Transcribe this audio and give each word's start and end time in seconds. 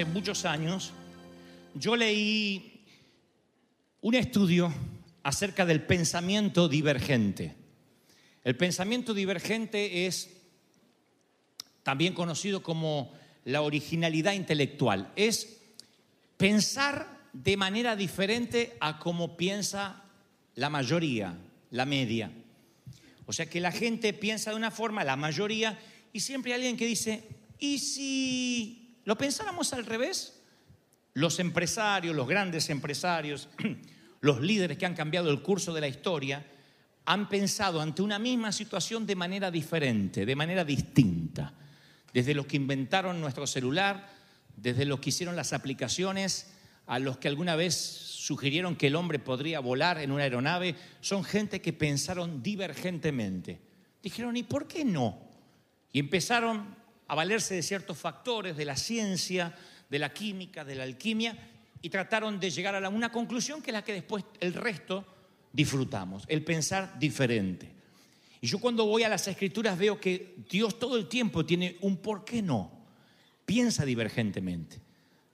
hace 0.00 0.10
muchos 0.10 0.46
años, 0.46 0.92
yo 1.74 1.94
leí 1.94 2.86
un 4.00 4.14
estudio 4.14 4.72
acerca 5.22 5.66
del 5.66 5.82
pensamiento 5.82 6.70
divergente. 6.70 7.54
El 8.42 8.56
pensamiento 8.56 9.12
divergente 9.12 10.06
es 10.06 10.30
también 11.82 12.14
conocido 12.14 12.62
como 12.62 13.12
la 13.44 13.60
originalidad 13.60 14.32
intelectual. 14.32 15.12
Es 15.16 15.58
pensar 16.38 17.20
de 17.34 17.58
manera 17.58 17.94
diferente 17.94 18.78
a 18.80 18.98
como 18.98 19.36
piensa 19.36 20.02
la 20.54 20.70
mayoría, 20.70 21.36
la 21.72 21.84
media. 21.84 22.32
O 23.26 23.34
sea 23.34 23.44
que 23.50 23.60
la 23.60 23.70
gente 23.70 24.14
piensa 24.14 24.48
de 24.48 24.56
una 24.56 24.70
forma, 24.70 25.04
la 25.04 25.16
mayoría, 25.16 25.78
y 26.10 26.20
siempre 26.20 26.52
hay 26.52 26.60
alguien 26.60 26.78
que 26.78 26.86
dice, 26.86 27.22
¿y 27.58 27.78
si 27.80 28.79
lo 29.04 29.16
pensáramos 29.16 29.72
al 29.72 29.86
revés? 29.86 30.42
Los 31.14 31.40
empresarios, 31.40 32.14
los 32.14 32.28
grandes 32.28 32.70
empresarios, 32.70 33.48
los 34.20 34.40
líderes 34.40 34.78
que 34.78 34.86
han 34.86 34.94
cambiado 34.94 35.30
el 35.30 35.42
curso 35.42 35.72
de 35.72 35.80
la 35.80 35.88
historia, 35.88 36.46
han 37.04 37.28
pensado 37.28 37.80
ante 37.80 38.02
una 38.02 38.18
misma 38.18 38.52
situación 38.52 39.06
de 39.06 39.16
manera 39.16 39.50
diferente, 39.50 40.24
de 40.24 40.36
manera 40.36 40.64
distinta. 40.64 41.52
Desde 42.12 42.34
los 42.34 42.46
que 42.46 42.56
inventaron 42.56 43.20
nuestro 43.20 43.46
celular, 43.46 44.08
desde 44.56 44.84
los 44.84 45.00
que 45.00 45.10
hicieron 45.10 45.36
las 45.36 45.52
aplicaciones, 45.52 46.52
a 46.86 46.98
los 46.98 47.18
que 47.18 47.28
alguna 47.28 47.56
vez 47.56 47.74
sugirieron 47.74 48.76
que 48.76 48.88
el 48.88 48.96
hombre 48.96 49.18
podría 49.18 49.60
volar 49.60 49.98
en 49.98 50.10
una 50.10 50.24
aeronave, 50.24 50.74
son 51.00 51.24
gente 51.24 51.60
que 51.60 51.72
pensaron 51.72 52.42
divergentemente. 52.42 53.60
Dijeron, 54.02 54.36
¿y 54.36 54.42
por 54.42 54.66
qué 54.66 54.84
no? 54.84 55.20
Y 55.92 56.00
empezaron 56.00 56.76
a 57.10 57.16
valerse 57.16 57.56
de 57.56 57.62
ciertos 57.64 57.98
factores 57.98 58.56
de 58.56 58.64
la 58.64 58.76
ciencia, 58.76 59.52
de 59.90 59.98
la 59.98 60.12
química, 60.12 60.64
de 60.64 60.76
la 60.76 60.84
alquimia, 60.84 61.36
y 61.82 61.90
trataron 61.90 62.38
de 62.38 62.50
llegar 62.50 62.76
a 62.76 62.88
una 62.88 63.10
conclusión 63.10 63.60
que 63.60 63.70
es 63.70 63.72
la 63.72 63.82
que 63.82 63.94
después 63.94 64.24
el 64.38 64.54
resto 64.54 65.04
disfrutamos, 65.52 66.22
el 66.28 66.44
pensar 66.44 66.96
diferente. 67.00 67.68
Y 68.40 68.46
yo 68.46 68.60
cuando 68.60 68.86
voy 68.86 69.02
a 69.02 69.08
las 69.08 69.26
escrituras 69.26 69.76
veo 69.76 70.00
que 70.00 70.36
Dios 70.48 70.78
todo 70.78 70.96
el 70.96 71.08
tiempo 71.08 71.44
tiene 71.44 71.78
un 71.80 71.96
por 71.96 72.24
qué 72.24 72.42
no, 72.42 72.70
piensa 73.44 73.84
divergentemente. 73.84 74.78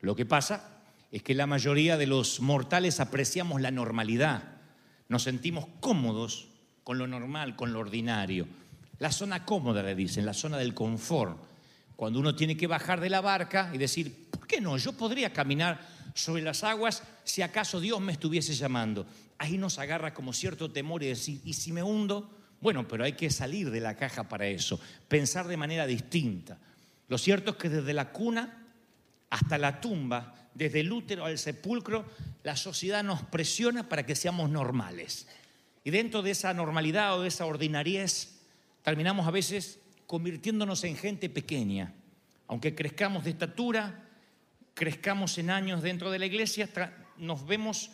Lo 0.01 0.17
que 0.17 0.25
pasa 0.25 0.81
es 1.13 1.23
que 1.23 1.35
la 1.35 1.47
mayoría 1.47 1.99
de 1.99 2.07
los 2.07 2.41
mortales 2.41 3.01
apreciamos 3.01 3.61
la 3.61 3.71
normalidad, 3.71 4.45
nos 5.11 5.25
sentimos 5.25 5.67
cómodos 5.81 6.49
con 6.85 6.97
lo 6.97 7.07
normal, 7.07 7.55
con 7.55 7.75
lo 7.75 7.81
ordinario. 7.81 8.49
La 8.99 9.13
zona 9.13 9.45
cómoda, 9.45 9.83
le 9.83 9.95
dicen, 9.95 10.25
la 10.25 10.33
zona 10.33 10.57
del 10.57 10.73
confort. 10.73 11.39
Cuando 11.97 12.21
uno 12.21 12.37
tiene 12.37 12.57
que 12.57 12.67
bajar 12.67 13.01
de 13.01 13.11
la 13.11 13.23
barca 13.23 13.71
y 13.73 13.79
decir, 13.79 14.29
¿por 14.31 14.47
qué 14.47 14.61
no? 14.61 14.77
Yo 14.77 14.93
podría 14.93 15.33
caminar 15.33 15.81
sobre 16.15 16.43
las 16.43 16.63
aguas 16.63 17.03
si 17.25 17.43
acaso 17.43 17.81
Dios 17.81 18.01
me 18.01 18.13
estuviese 18.13 18.55
llamando. 18.55 19.07
Ahí 19.39 19.59
nos 19.59 19.79
agarra 19.79 20.15
como 20.15 20.33
cierto 20.33 20.71
temor 20.71 21.03
y 21.03 21.09
decir, 21.09 21.41
¿y 21.45 21.55
si 21.55 21.73
me 21.73 21.83
hundo? 21.83 22.31
Bueno, 22.61 22.87
pero 22.87 23.05
hay 23.05 23.13
que 23.15 23.31
salir 23.31 23.71
de 23.71 23.81
la 23.81 23.97
caja 23.97 24.29
para 24.29 24.47
eso, 24.47 24.81
pensar 25.09 25.47
de 25.47 25.57
manera 25.57 25.87
distinta. 25.87 26.59
Lo 27.09 27.19
cierto 27.19 27.53
es 27.53 27.57
que 27.57 27.69
desde 27.69 27.93
la 27.93 28.13
cuna 28.13 28.63
hasta 29.31 29.59
la 29.59 29.81
tumba, 29.81 30.35
desde 30.55 30.81
el 30.81 30.93
útero 30.93 31.25
al 31.25 31.39
sepulcro, 31.39 32.07
la 32.43 32.57
sociedad 32.57 33.05
nos 33.05 33.23
presiona 33.23 33.89
para 33.89 34.07
que 34.07 34.17
seamos 34.17 34.51
normales. 34.51 35.27
Y 35.85 35.91
dentro 35.91 36.23
de 36.23 36.31
esa 36.33 36.53
normalidad 36.55 37.17
o 37.17 37.23
de 37.23 37.29
esa 37.29 37.47
ordinariez, 37.47 38.41
terminamos 38.83 39.27
a 39.27 39.31
veces 39.31 39.79
convirtiéndonos 40.07 40.85
en 40.85 40.97
gente 40.97 41.29
pequeña. 41.29 41.95
Aunque 42.49 42.75
crezcamos 42.75 43.25
de 43.25 43.31
estatura, 43.31 44.09
crezcamos 44.75 45.37
en 45.39 45.51
años 45.51 45.83
dentro 45.83 46.11
de 46.11 46.19
la 46.19 46.27
iglesia, 46.27 46.69
nos 47.19 47.47
vemos 47.47 47.91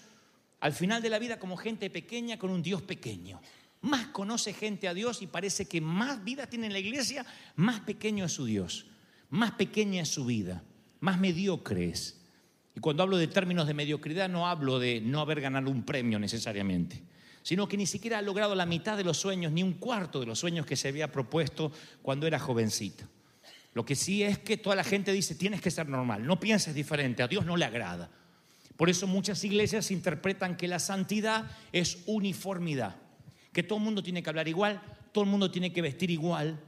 al 0.61 0.73
final 0.73 1.03
de 1.03 1.11
la 1.11 1.19
vida 1.19 1.39
como 1.39 1.57
gente 1.57 1.91
pequeña 1.91 2.39
con 2.39 2.51
un 2.51 2.63
Dios 2.63 2.83
pequeño. 2.83 3.41
Más 3.81 4.07
conoce 4.09 4.53
gente 4.53 4.87
a 4.87 4.95
Dios 4.95 5.23
y 5.23 5.27
parece 5.27 5.67
que 5.67 5.81
más 5.81 6.23
vida 6.23 6.47
tiene 6.47 6.67
en 6.67 6.73
la 6.73 6.79
iglesia, 6.79 7.27
más 7.57 7.81
pequeño 7.81 8.27
es 8.27 8.33
su 8.33 8.45
Dios, 8.45 8.87
más 9.31 9.53
pequeña 9.53 10.03
es 10.03 10.09
su 10.09 10.25
vida, 10.25 10.63
más 11.01 11.19
mediocre 11.19 11.89
es. 11.89 12.21
Y 12.77 12.81
cuando 12.81 13.03
hablo 13.03 13.17
de 13.17 13.27
términos 13.27 13.67
de 13.67 13.75
mediocridad 13.75 14.29
no 14.29 14.47
hablo 14.47 14.79
de 14.79 15.01
no 15.01 15.21
haber 15.21 15.41
ganado 15.41 15.69
un 15.69 15.83
premio 15.83 16.19
necesariamente, 16.19 17.03
sino 17.43 17.69
que 17.69 17.77
ni 17.77 17.87
siquiera 17.87 18.19
ha 18.19 18.23
logrado 18.23 18.55
la 18.55 18.67
mitad 18.67 18.97
de 18.97 19.05
los 19.05 19.19
sueños, 19.19 19.53
ni 19.53 19.63
un 19.63 19.75
cuarto 19.75 20.21
de 20.21 20.27
los 20.27 20.39
sueños 20.39 20.67
que 20.67 20.77
se 20.77 20.89
había 20.89 21.11
propuesto 21.11 21.73
cuando 22.03 22.27
era 22.27 22.39
jovencito. 22.39 23.05
Lo 23.75 23.85
que 23.85 23.97
sí 23.97 24.23
es 24.23 24.39
que 24.39 24.57
toda 24.57 24.77
la 24.77 24.85
gente 24.85 25.13
dice, 25.13 25.35
tienes 25.35 25.61
que 25.61 25.71
ser 25.71 25.89
normal, 25.89 26.27
no 26.27 26.39
pienses 26.39 26.75
diferente, 26.75 27.23
a 27.23 27.29
Dios 27.29 27.47
no 27.47 27.57
le 27.57 27.65
agrada. 27.65 28.11
Por 28.77 28.91
eso 28.91 29.07
muchas 29.07 29.43
iglesias 29.45 29.91
interpretan 29.91 30.57
que 30.57 30.69
la 30.69 30.79
santidad 30.79 31.51
es 31.73 31.99
uniformidad, 32.07 32.97
que 33.53 33.63
todo 33.63 33.79
el 33.79 33.85
mundo 33.85 34.03
tiene 34.03 34.23
que 34.23 34.31
hablar 34.31 34.49
igual, 34.49 34.81
todo 35.13 35.25
el 35.25 35.31
mundo 35.31 35.51
tiene 35.51 35.73
que 35.73 35.83
vestir 35.83 36.11
igual. 36.11 36.59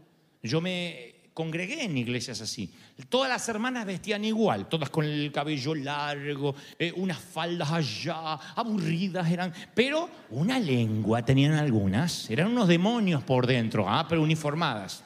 Yo 0.42 0.60
me 0.60 1.13
congregué 1.34 1.82
en 1.84 1.98
iglesias 1.98 2.40
así. 2.40 2.72
Todas 3.08 3.28
las 3.28 3.48
hermanas 3.48 3.84
vestían 3.84 4.24
igual, 4.24 4.68
todas 4.68 4.88
con 4.88 5.04
el 5.04 5.32
cabello 5.32 5.74
largo, 5.74 6.54
eh, 6.78 6.92
unas 6.96 7.18
faldas 7.18 7.70
allá, 7.72 8.34
aburridas 8.54 9.28
eran, 9.30 9.52
pero 9.74 10.08
una 10.30 10.58
lengua 10.60 11.24
tenían 11.24 11.54
algunas, 11.54 12.30
eran 12.30 12.48
unos 12.52 12.68
demonios 12.68 13.22
por 13.24 13.46
dentro, 13.48 13.88
ah, 13.88 14.06
pero 14.08 14.22
uniformadas. 14.22 15.02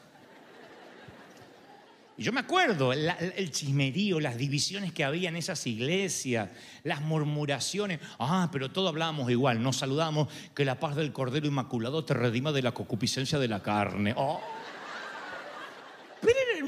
Y 2.18 2.24
yo 2.24 2.32
me 2.32 2.40
acuerdo 2.40 2.92
la- 2.94 3.12
el 3.14 3.50
chismerío, 3.52 4.18
las 4.18 4.36
divisiones 4.36 4.92
que 4.92 5.04
había 5.04 5.28
en 5.28 5.36
esas 5.36 5.64
iglesias, 5.68 6.50
las 6.82 7.00
murmuraciones. 7.00 8.00
Ah, 8.18 8.48
pero 8.50 8.72
todos 8.72 8.88
hablábamos 8.88 9.30
igual, 9.30 9.62
nos 9.62 9.76
saludamos, 9.76 10.26
que 10.52 10.64
la 10.64 10.80
paz 10.80 10.96
del 10.96 11.12
Cordero 11.12 11.46
Inmaculado 11.46 12.04
te 12.04 12.14
redima 12.14 12.50
de 12.50 12.62
la 12.62 12.72
concupiscencia 12.72 13.38
de 13.38 13.46
la 13.46 13.62
carne. 13.62 14.14
Oh. 14.16 14.40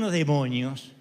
Unos 0.01 0.13
demonios. 0.13 0.93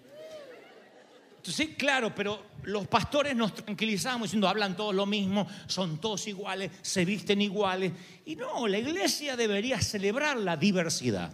Entonces, 1.38 1.70
claro, 1.78 2.14
pero 2.14 2.44
los 2.64 2.86
pastores 2.86 3.34
nos 3.34 3.56
tranquilizamos 3.56 4.24
diciendo, 4.24 4.46
hablan 4.50 4.76
todos 4.76 4.94
lo 4.94 5.06
mismo, 5.06 5.48
son 5.68 6.02
todos 6.02 6.28
iguales, 6.28 6.70
se 6.82 7.06
visten 7.06 7.42
iguales. 7.42 7.94
Y 8.26 8.36
no, 8.36 8.68
la 8.68 8.78
iglesia 8.78 9.38
debería 9.38 9.80
celebrar 9.80 10.36
la 10.36 10.58
diversidad. 10.58 11.32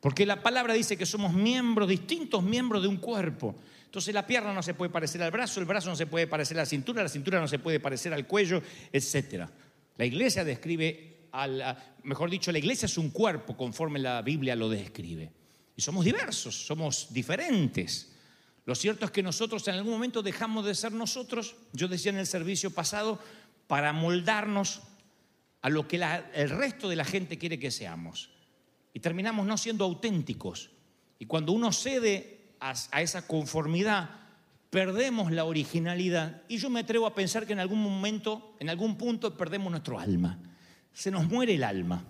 Porque 0.00 0.24
la 0.24 0.42
palabra 0.42 0.72
dice 0.72 0.96
que 0.96 1.04
somos 1.04 1.34
miembros, 1.34 1.90
distintos 1.90 2.42
miembros 2.42 2.80
de 2.80 2.88
un 2.88 2.96
cuerpo. 2.96 3.54
Entonces 3.84 4.14
la 4.14 4.26
pierna 4.26 4.54
no 4.54 4.62
se 4.62 4.72
puede 4.72 4.90
parecer 4.90 5.22
al 5.22 5.30
brazo, 5.30 5.60
el 5.60 5.66
brazo 5.66 5.90
no 5.90 5.96
se 5.96 6.06
puede 6.06 6.26
parecer 6.26 6.56
a 6.56 6.62
la 6.62 6.66
cintura, 6.66 7.02
la 7.02 7.10
cintura 7.10 7.38
no 7.38 7.48
se 7.48 7.58
puede 7.58 7.80
parecer 7.80 8.14
al 8.14 8.26
cuello, 8.26 8.62
etc. 8.94 9.44
La 9.98 10.06
iglesia 10.06 10.42
describe, 10.42 11.26
a 11.32 11.46
la- 11.46 11.94
mejor 12.04 12.30
dicho, 12.30 12.50
la 12.50 12.58
iglesia 12.58 12.86
es 12.86 12.96
un 12.96 13.10
cuerpo 13.10 13.58
conforme 13.58 13.98
la 13.98 14.22
Biblia 14.22 14.56
lo 14.56 14.70
describe. 14.70 15.32
Y 15.78 15.82
somos 15.82 16.04
diversos, 16.04 16.66
somos 16.66 17.06
diferentes. 17.10 18.10
Lo 18.64 18.74
cierto 18.74 19.04
es 19.04 19.12
que 19.12 19.22
nosotros 19.22 19.68
en 19.68 19.76
algún 19.76 19.92
momento 19.92 20.24
dejamos 20.24 20.66
de 20.66 20.74
ser 20.74 20.90
nosotros, 20.90 21.54
yo 21.72 21.86
decía 21.86 22.10
en 22.10 22.18
el 22.18 22.26
servicio 22.26 22.72
pasado, 22.72 23.20
para 23.68 23.92
moldarnos 23.92 24.82
a 25.62 25.70
lo 25.70 25.86
que 25.86 26.02
el 26.34 26.50
resto 26.50 26.88
de 26.88 26.96
la 26.96 27.04
gente 27.04 27.38
quiere 27.38 27.60
que 27.60 27.70
seamos. 27.70 28.30
Y 28.92 28.98
terminamos 28.98 29.46
no 29.46 29.56
siendo 29.56 29.84
auténticos. 29.84 30.70
Y 31.20 31.26
cuando 31.26 31.52
uno 31.52 31.70
cede 31.70 32.56
a, 32.58 32.74
a 32.90 33.00
esa 33.00 33.28
conformidad, 33.28 34.10
perdemos 34.70 35.30
la 35.30 35.44
originalidad. 35.44 36.42
Y 36.48 36.58
yo 36.58 36.70
me 36.70 36.80
atrevo 36.80 37.06
a 37.06 37.14
pensar 37.14 37.46
que 37.46 37.52
en 37.52 37.60
algún 37.60 37.80
momento, 37.80 38.56
en 38.58 38.68
algún 38.68 38.98
punto, 38.98 39.36
perdemos 39.36 39.70
nuestro 39.70 40.00
alma. 40.00 40.40
Se 40.92 41.12
nos 41.12 41.28
muere 41.28 41.54
el 41.54 41.62
alma. 41.62 42.04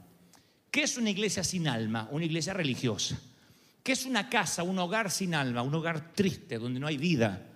¿Qué 0.70 0.85
es 0.85 0.97
una 0.97 1.11
iglesia 1.11 1.44
sin 1.44 1.69
alma? 1.69 2.09
Una 2.11 2.25
iglesia 2.25 2.55
religiosa. 2.55 3.20
¿Qué 3.88 3.93
es 3.93 4.05
una 4.05 4.29
casa, 4.29 4.64
un 4.64 4.79
hogar 4.79 5.11
sin 5.11 5.35
alma? 5.35 5.62
Un 5.62 5.75
hogar 5.75 6.12
triste, 6.12 6.58
donde 6.58 6.79
no 6.79 6.88
hay 6.88 6.99
vida. 6.99 7.46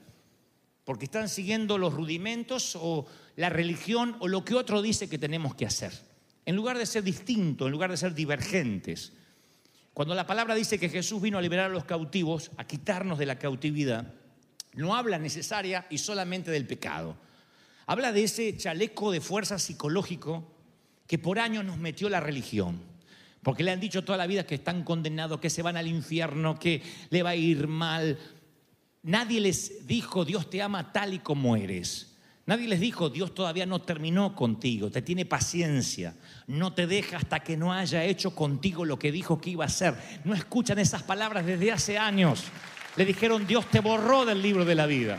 Porque 0.83 1.05
están 1.05 1.29
siguiendo 1.29 1.77
los 1.77 1.93
rudimentos 1.93 2.75
o 2.75 3.05
la 3.37 3.51
religión 3.51 4.17
o 4.19 4.29
lo 4.29 4.43
que 4.43 4.55
otro 4.55 4.81
dice 4.81 5.11
que 5.11 5.19
tenemos 5.19 5.55
que 5.55 5.67
hacer. 5.67 5.93
En 6.47 6.57
lugar 6.57 6.79
de 6.79 6.87
ser 6.87 7.03
distintos, 7.03 7.67
en 7.67 7.73
lugar 7.73 7.91
de 7.91 7.99
ser 7.99 8.15
divergentes. 8.15 9.13
Cuando 9.93 10.15
la 10.15 10.27
palabra 10.27 10.55
dice 10.55 10.79
que 10.79 10.89
Jesús 10.89 11.21
vino 11.21 11.37
a 11.37 11.43
liberar 11.43 11.67
a 11.67 11.75
los 11.75 11.85
cautivos, 11.85 12.51
a 12.57 12.67
quitarnos 12.67 13.19
de 13.19 13.27
la 13.27 13.39
cautividad, 13.39 14.15
no 14.73 14.97
habla 14.97 15.19
necesaria 15.19 15.87
y 15.91 15.99
solamente 15.99 16.51
del 16.51 16.67
pecado. 16.67 17.15
Habla 17.85 18.11
de 18.11 18.25
ese 18.25 18.57
chaleco 18.57 19.13
de 19.13 19.21
fuerza 19.21 19.59
psicológico 19.59 20.51
que 21.07 21.19
por 21.19 21.39
años 21.39 21.67
nos 21.67 21.77
metió 21.77 22.09
la 22.09 22.21
religión. 22.21 22.92
Porque 23.43 23.65
le 23.65 23.73
han 23.73 23.81
dicho 23.81 24.05
toda 24.05 24.19
la 24.19 24.27
vida 24.27 24.47
que 24.47 24.55
están 24.55 24.85
condenados, 24.85 25.41
que 25.41 25.51
se 25.51 25.63
van 25.63 25.77
al 25.77 25.89
infierno, 25.89 26.59
que 26.59 26.83
le 27.11 27.23
va 27.23 27.31
a 27.31 27.37
ir 27.37 27.67
mal. 27.67 28.19
Nadie 29.03 29.41
les 29.41 29.87
dijo, 29.87 30.25
Dios 30.25 30.49
te 30.49 30.63
ama 30.63 30.93
tal 30.93 31.15
y 31.15 31.19
como 31.19 31.57
eres. 31.57 32.13
Nadie 32.45 32.69
les 32.69 32.81
dijo, 32.81 33.09
Dios 33.09 33.35
todavía 33.35 33.67
no 33.67 33.83
terminó 33.83 34.35
contigo, 34.35 34.91
te 34.91 35.01
tiene 35.01 35.25
paciencia, 35.25 36.17
no 36.49 36.73
te 36.73 36.89
deja 36.89 37.19
hasta 37.19 37.39
que 37.41 37.57
no 37.57 37.73
haya 37.73 38.03
hecho 38.05 38.35
contigo 38.35 38.85
lo 38.85 38.99
que 38.99 39.13
dijo 39.13 39.41
que 39.41 39.51
iba 39.51 39.65
a 39.65 39.69
hacer. 39.69 39.95
No 40.25 40.35
escuchan 40.35 40.81
esas 40.81 41.05
palabras 41.05 41.47
desde 41.47 41.71
hace 41.71 41.99
años. 41.99 42.45
Le 42.97 43.05
dijeron, 43.05 43.47
Dios 43.47 43.71
te 43.71 43.81
borró 43.81 44.25
del 44.25 44.43
libro 44.43 44.65
de 44.65 44.75
la 44.75 44.87
vida. 44.87 45.19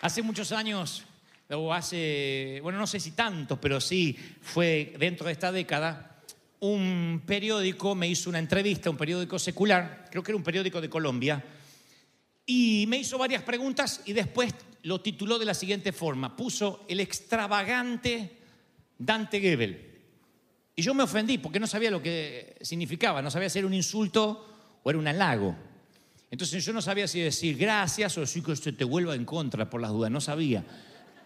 Hace 0.00 0.22
muchos 0.22 0.52
años, 0.52 1.04
o 1.50 1.74
hace, 1.74 2.60
bueno, 2.62 2.78
no 2.78 2.86
sé 2.86 3.00
si 3.00 3.10
tantos, 3.10 3.58
pero 3.58 3.80
sí 3.80 4.16
fue 4.40 4.94
dentro 4.98 5.26
de 5.26 5.32
esta 5.32 5.50
década, 5.50 6.15
un 6.60 7.22
periódico 7.26 7.94
me 7.94 8.08
hizo 8.08 8.30
una 8.30 8.38
entrevista, 8.38 8.90
un 8.90 8.96
periódico 8.96 9.38
secular, 9.38 10.06
creo 10.10 10.22
que 10.22 10.32
era 10.32 10.36
un 10.36 10.42
periódico 10.42 10.80
de 10.80 10.88
Colombia, 10.88 11.44
y 12.46 12.84
me 12.88 12.98
hizo 12.98 13.18
varias 13.18 13.42
preguntas 13.42 14.02
y 14.04 14.12
después 14.12 14.54
lo 14.82 15.00
tituló 15.00 15.38
de 15.38 15.44
la 15.44 15.54
siguiente 15.54 15.92
forma, 15.92 16.36
puso 16.36 16.84
el 16.88 17.00
extravagante 17.00 18.38
Dante 18.98 19.40
Gebel. 19.40 19.96
Y 20.76 20.82
yo 20.82 20.94
me 20.94 21.02
ofendí 21.02 21.38
porque 21.38 21.58
no 21.58 21.66
sabía 21.66 21.90
lo 21.90 22.02
que 22.02 22.56
significaba, 22.60 23.20
no 23.22 23.30
sabía 23.30 23.50
si 23.50 23.58
era 23.58 23.66
un 23.66 23.74
insulto 23.74 24.78
o 24.82 24.90
era 24.90 24.98
un 24.98 25.08
halago. 25.08 25.56
Entonces 26.30 26.64
yo 26.64 26.72
no 26.72 26.82
sabía 26.82 27.08
si 27.08 27.20
decir 27.20 27.56
gracias 27.56 28.16
o 28.18 28.26
si 28.26 28.42
que 28.42 28.54
se 28.54 28.72
te 28.72 28.84
vuelva 28.84 29.14
en 29.14 29.24
contra 29.24 29.68
por 29.70 29.80
las 29.80 29.90
dudas, 29.90 30.10
no 30.10 30.20
sabía. 30.20 30.64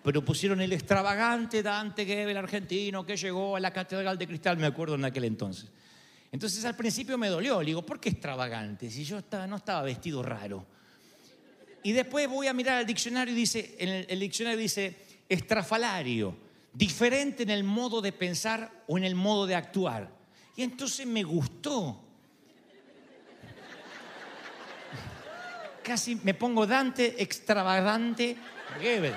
Pero 0.02 0.24
pusieron 0.24 0.60
el 0.60 0.72
extravagante 0.72 1.62
Dante 1.62 2.06
Gebel 2.06 2.36
argentino 2.36 3.04
que 3.04 3.16
llegó 3.16 3.56
a 3.56 3.60
la 3.60 3.72
Catedral 3.72 4.16
de 4.16 4.26
Cristal, 4.26 4.56
me 4.56 4.66
acuerdo 4.66 4.94
en 4.94 5.04
aquel 5.04 5.24
entonces. 5.24 5.68
Entonces 6.32 6.64
al 6.64 6.76
principio 6.76 7.18
me 7.18 7.28
dolió, 7.28 7.60
le 7.60 7.66
digo, 7.66 7.84
¿por 7.84 8.00
qué 8.00 8.08
extravagante? 8.10 8.90
Si 8.90 9.04
yo 9.04 9.20
no 9.48 9.56
estaba 9.56 9.82
vestido 9.82 10.22
raro. 10.22 10.64
Y 11.82 11.92
después 11.92 12.28
voy 12.28 12.46
a 12.46 12.52
mirar 12.52 12.78
al 12.78 12.86
diccionario 12.86 13.32
y 13.32 13.36
dice, 13.36 13.76
en 13.78 13.88
el, 13.88 14.06
el 14.08 14.20
diccionario 14.20 14.58
dice 14.58 14.96
estrafalario, 15.28 16.36
diferente 16.72 17.42
en 17.42 17.50
el 17.50 17.64
modo 17.64 18.00
de 18.00 18.12
pensar 18.12 18.84
o 18.86 18.96
en 18.96 19.04
el 19.04 19.14
modo 19.14 19.46
de 19.46 19.54
actuar. 19.54 20.10
Y 20.56 20.62
entonces 20.62 21.06
me 21.06 21.22
gustó. 21.22 22.04
Casi 25.82 26.16
me 26.16 26.34
pongo 26.34 26.66
Dante 26.66 27.22
extravagante 27.22 28.36
Gebel. 28.80 29.14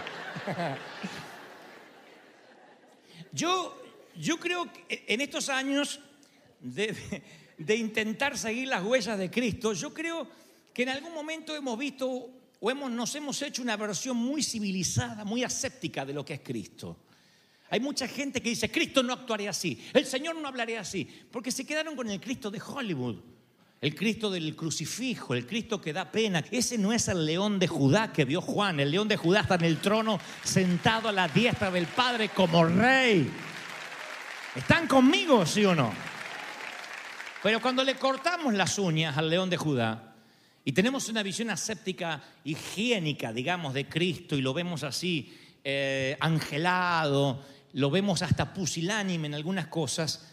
Yo, 3.33 3.75
yo 4.15 4.39
creo 4.39 4.71
que 4.71 5.05
en 5.07 5.21
estos 5.21 5.49
años 5.49 5.99
de, 6.59 6.95
intentar 7.75 8.37
seguir 8.37 8.67
las 8.67 8.83
huellas 8.83 9.17
de 9.17 9.29
Cristo, 9.29 9.73
yo 9.73 9.93
creo 9.93 10.27
que 10.73 10.83
en 10.83 10.89
algún 10.89 11.13
momento 11.13 11.55
hemos 11.55 11.77
visto 11.77 12.29
o 12.59 12.71
hemos, 12.71 12.91
nos 12.91 13.13
hemos 13.15 13.41
hecho 13.41 13.61
una 13.61 13.75
versión 13.75 14.17
muy 14.17 14.43
civilizada, 14.43 15.25
muy 15.25 15.43
aséptica 15.43 16.05
de 16.05 16.13
lo 16.13 16.23
que 16.23 16.35
es 16.35 16.41
Cristo. 16.41 16.97
Hay 17.69 17.79
mucha 17.79 18.07
gente 18.07 18.39
que 18.39 18.49
dice, 18.49 18.71
Cristo 18.71 19.01
no 19.01 19.13
actuaría 19.13 19.49
así, 19.49 19.83
el 19.93 20.05
Señor 20.05 20.35
no 20.35 20.47
hablaría 20.47 20.79
así, 20.79 21.07
porque 21.31 21.51
se 21.51 21.65
quedaron 21.65 21.95
con 21.95 22.07
el 22.09 22.21
Cristo 22.21 22.51
de 22.51 22.61
Hollywood, 22.61 23.17
el 23.83 23.95
Cristo 23.95 24.31
del 24.31 24.55
crucifijo, 24.55 25.33
el 25.33 25.45
Cristo 25.45 25.81
que 25.81 25.91
da 25.91 26.09
pena. 26.09 26.41
Ese 26.51 26.77
no 26.77 26.93
es 26.93 27.09
el 27.09 27.25
león 27.25 27.59
de 27.59 27.67
Judá 27.67 28.13
que 28.13 28.23
vio 28.23 28.39
Juan, 28.39 28.79
el 28.79 28.89
león 28.89 29.09
de 29.09 29.17
Judá 29.17 29.41
está 29.41 29.55
en 29.55 29.65
el 29.65 29.79
trono 29.79 30.17
sentado 30.41 31.09
a 31.09 31.11
la 31.11 31.27
diestra 31.27 31.69
del 31.69 31.87
Padre 31.87 32.29
como 32.29 32.63
rey. 32.63 33.29
¿Están 34.55 34.87
conmigo, 34.87 35.45
sí 35.45 35.65
o 35.65 35.75
no? 35.75 35.93
Pero 37.43 37.61
cuando 37.61 37.83
le 37.83 37.95
cortamos 37.95 38.53
las 38.53 38.79
uñas 38.79 39.17
al 39.17 39.29
león 39.29 39.49
de 39.49 39.57
Judá 39.57 40.15
y 40.63 40.71
tenemos 40.71 41.09
una 41.09 41.21
visión 41.21 41.49
aséptica, 41.49 42.23
higiénica, 42.45 43.33
digamos, 43.33 43.73
de 43.73 43.89
Cristo 43.89 44.37
y 44.37 44.41
lo 44.41 44.53
vemos 44.53 44.83
así, 44.83 45.37
eh, 45.61 46.15
angelado, 46.21 47.43
lo 47.73 47.91
vemos 47.91 48.21
hasta 48.21 48.53
pusilánime 48.53 49.27
en 49.27 49.33
algunas 49.33 49.67
cosas, 49.67 50.31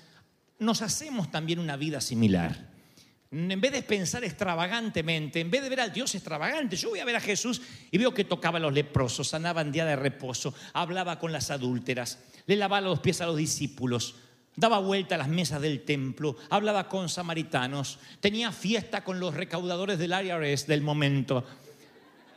nos 0.61 0.83
hacemos 0.83 1.33
también 1.33 1.59
una 1.59 1.77
vida 1.77 2.01
similar. 2.01 2.70
En 3.33 3.61
vez 3.61 3.71
de 3.71 3.83
pensar 3.83 4.25
extravagantemente, 4.25 5.39
en 5.39 5.53
vez 5.53 5.63
de 5.63 5.69
ver 5.69 5.81
al 5.81 5.93
Dios 5.93 6.13
extravagante, 6.17 6.77
yo 6.77 6.91
voy 6.91 6.99
a 6.99 7.05
ver 7.05 7.15
a 7.15 7.21
Jesús 7.21 7.63
y 7.93 7.97
veo 7.97 8.13
que 8.13 8.25
tocaba 8.25 8.59
a 8.59 8.61
los 8.61 8.73
leprosos, 8.73 9.29
sanaba 9.29 9.61
en 9.61 9.71
día 9.71 9.85
de 9.85 9.95
reposo, 9.95 10.53
hablaba 10.73 11.21
con 11.21 11.31
las 11.31 11.53
adúlteras, 11.53 12.19
le 12.47 12.57
lavaba 12.57 12.81
los 12.81 12.99
pies 12.99 13.21
a 13.21 13.27
los 13.27 13.37
discípulos, 13.37 14.17
daba 14.57 14.81
vuelta 14.81 15.15
a 15.15 15.19
las 15.19 15.29
mesas 15.29 15.63
del 15.63 15.83
templo, 15.85 16.37
hablaba 16.51 16.89
con 16.89 17.09
samaritanos, 17.09 18.01
tenía 18.19 18.51
fiesta 18.51 19.05
con 19.05 19.21
los 19.21 19.33
recaudadores 19.33 20.01
del 20.01 20.11
IRS 20.11 20.67
del 20.67 20.83
momento, 20.83 21.47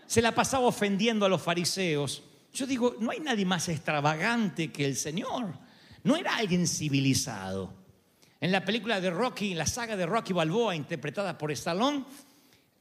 se 0.05 0.21
la 0.21 0.35
pasaba 0.35 0.67
ofendiendo 0.67 1.25
a 1.25 1.29
los 1.29 1.41
fariseos. 1.41 2.21
Yo 2.53 2.67
digo, 2.67 2.97
no 2.99 3.09
hay 3.09 3.19
nadie 3.19 3.45
más 3.45 3.67
extravagante 3.67 4.71
que 4.71 4.85
el 4.85 4.95
Señor, 4.95 5.55
no 6.03 6.15
era 6.15 6.35
alguien 6.35 6.67
civilizado. 6.67 7.82
En 8.43 8.51
la 8.51 8.65
película 8.65 8.99
de 8.99 9.09
Rocky, 9.09 9.53
la 9.53 9.65
saga 9.65 9.95
de 9.95 10.05
Rocky 10.05 10.33
Balboa, 10.33 10.75
interpretada 10.75 11.37
por 11.37 11.49
Stallone, 11.53 12.03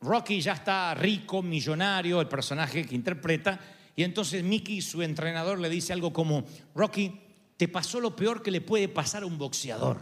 Rocky 0.00 0.40
ya 0.40 0.54
está 0.54 0.92
rico, 0.92 1.40
millonario, 1.40 2.20
el 2.20 2.26
personaje 2.26 2.84
que 2.84 2.96
interpreta, 2.96 3.60
y 3.94 4.02
entonces 4.02 4.42
Mickey, 4.42 4.82
su 4.82 5.02
entrenador, 5.02 5.60
le 5.60 5.68
dice 5.68 5.92
algo 5.92 6.12
como, 6.12 6.44
Rocky, 6.74 7.16
te 7.56 7.68
pasó 7.68 8.00
lo 8.00 8.16
peor 8.16 8.42
que 8.42 8.50
le 8.50 8.60
puede 8.60 8.88
pasar 8.88 9.22
a 9.22 9.26
un 9.26 9.38
boxeador, 9.38 10.00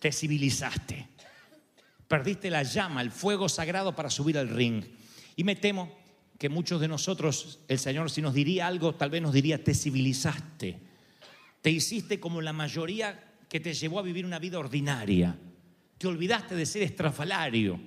te 0.00 0.10
civilizaste, 0.10 1.06
perdiste 2.08 2.50
la 2.50 2.64
llama, 2.64 3.00
el 3.00 3.12
fuego 3.12 3.48
sagrado 3.48 3.94
para 3.94 4.10
subir 4.10 4.36
al 4.36 4.48
ring. 4.48 4.82
Y 5.36 5.44
me 5.44 5.54
temo 5.54 5.96
que 6.36 6.48
muchos 6.48 6.80
de 6.80 6.88
nosotros, 6.88 7.60
el 7.68 7.78
Señor, 7.78 8.10
si 8.10 8.22
nos 8.22 8.34
diría 8.34 8.66
algo, 8.66 8.96
tal 8.96 9.10
vez 9.10 9.22
nos 9.22 9.32
diría, 9.32 9.62
te 9.62 9.72
civilizaste, 9.72 10.80
te 11.62 11.70
hiciste 11.70 12.18
como 12.18 12.42
la 12.42 12.52
mayoría 12.52 13.25
que 13.48 13.60
te 13.60 13.74
llevó 13.74 13.98
a 13.98 14.02
vivir 14.02 14.26
una 14.26 14.38
vida 14.38 14.58
ordinaria. 14.58 15.36
Te 15.98 16.06
olvidaste 16.06 16.54
de 16.54 16.66
ser 16.66 16.82
estrafalario. 16.82 17.78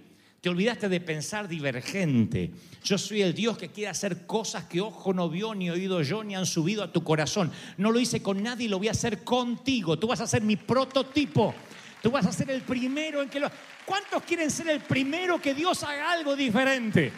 Te 0.42 0.50
olvidaste 0.50 0.88
de 0.88 1.02
pensar 1.02 1.50
divergente. 1.50 2.52
Yo 2.82 2.98
soy 2.98 3.22
el 3.22 3.34
Dios 3.34 3.58
que 3.58 3.70
quiere 3.70 3.90
hacer 3.90 4.26
cosas 4.26 4.64
que 4.66 4.80
ojo 4.80 5.14
no 5.14 5.30
vio, 5.30 5.54
ni 5.54 5.70
oído 5.70 6.02
yo, 6.02 6.24
ni 6.24 6.34
han 6.34 6.46
subido 6.46 6.82
a 6.82 6.92
tu 6.92 7.04
corazón. 7.04 7.52
No 7.78 7.92
lo 7.92 8.00
hice 8.00 8.22
con 8.22 8.42
nadie 8.42 8.68
y 8.68 8.70
lo 8.70 8.78
voy 8.78 8.88
a 8.88 8.92
hacer 8.92 9.24
contigo. 9.26 10.00
Tú 10.00 10.08
vas 10.08 10.22
a 10.22 10.28
ser 10.28 10.42
mi 10.42 10.56
prototipo. 10.56 11.54
Tú 12.02 12.10
vas 12.10 12.26
a 12.26 12.32
ser 12.32 12.50
el 12.52 12.62
primero 12.62 13.22
en 13.22 13.30
que 13.30 13.42
lo... 13.42 13.52
¿Cuántos 13.86 14.24
quieren 14.24 14.50
ser 14.50 14.70
el 14.70 14.80
primero 14.80 15.42
que 15.42 15.54
Dios 15.54 15.84
haga 15.84 16.12
algo 16.12 16.36
diferente? 16.36 17.12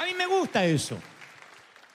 A 0.00 0.04
mí 0.04 0.12
me 0.14 0.26
gusta 0.26 0.64
eso. 0.64 0.98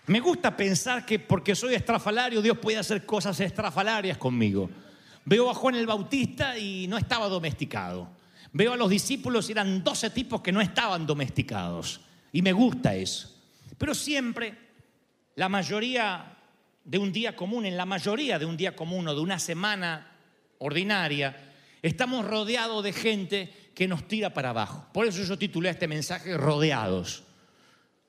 Me 0.08 0.22
gusta 0.22 0.56
pensar 0.56 1.06
que 1.06 1.20
porque 1.20 1.56
soy 1.56 1.74
estrafalario, 1.74 2.42
Dios 2.42 2.58
puede 2.60 2.78
hacer 2.78 3.06
cosas 3.06 3.38
estrafalarias 3.42 4.18
conmigo. 4.18 4.70
Veo 5.26 5.50
a 5.50 5.56
Juan 5.56 5.76
el 5.76 5.88
Bautista 5.88 6.58
y 6.58 6.88
no 6.88 6.98
estaba 6.98 7.28
domesticado. 7.28 8.08
Veo 8.54 8.74
a 8.74 8.78
los 8.78 8.90
discípulos 8.90 9.50
y 9.50 9.54
eran 9.54 9.84
12 9.84 10.12
tipos 10.12 10.42
que 10.42 10.52
no 10.52 10.62
estaban 10.62 11.06
domesticados. 11.06 12.02
Y 12.32 12.42
me 12.42 12.54
gusta 12.54 12.96
eso. 12.96 13.36
Pero 13.78 13.94
siempre, 13.96 14.56
la 15.36 15.50
mayoría 15.50 16.38
de 16.84 16.98
un 17.00 17.12
día 17.12 17.36
común, 17.36 17.66
en 17.66 17.76
la 17.76 17.86
mayoría 17.86 18.38
de 18.38 18.46
un 18.46 18.56
día 18.56 18.76
común 18.76 19.08
o 19.08 19.16
de 19.16 19.22
una 19.22 19.40
semana 19.40 20.12
ordinaria, 20.60 21.54
estamos 21.82 22.26
rodeados 22.26 22.84
de 22.84 22.94
gente 22.94 23.72
que 23.74 23.88
nos 23.88 24.08
tira 24.08 24.34
para 24.34 24.52
abajo. 24.52 24.88
Por 24.94 25.08
eso 25.08 25.24
yo 25.24 25.38
titulé 25.38 25.70
este 25.70 25.88
mensaje 25.88 26.38
Rodeados. 26.38 27.24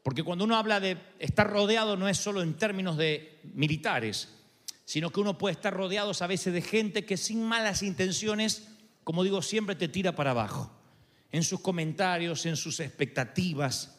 Porque 0.02 0.23
cuando 0.23 0.44
uno 0.44 0.56
habla 0.56 0.78
de 0.78 0.99
estar 1.18 1.50
rodeado 1.50 1.96
no 1.96 2.08
es 2.08 2.18
solo 2.18 2.42
en 2.42 2.54
términos 2.54 2.96
de 2.96 3.40
militares, 3.54 4.28
sino 4.87 5.11
que 5.11 5.21
uno 5.21 5.37
puede 5.37 5.52
estar 5.52 5.75
rodeado 5.75 6.12
a 6.19 6.26
veces 6.28 6.55
de 6.55 6.62
gente 6.62 7.05
que 7.05 7.16
sin 7.16 7.43
malas 7.43 7.83
intenciones, 7.83 8.69
como 9.02 9.25
digo, 9.25 9.43
siempre 9.43 9.75
te 9.75 9.88
tira 9.88 10.14
para 10.14 10.31
abajo. 10.31 10.73
En 11.33 11.43
sus 11.43 11.61
comentarios, 11.61 12.47
en 12.47 12.57
sus 12.57 12.78
expectativas, 12.78 13.99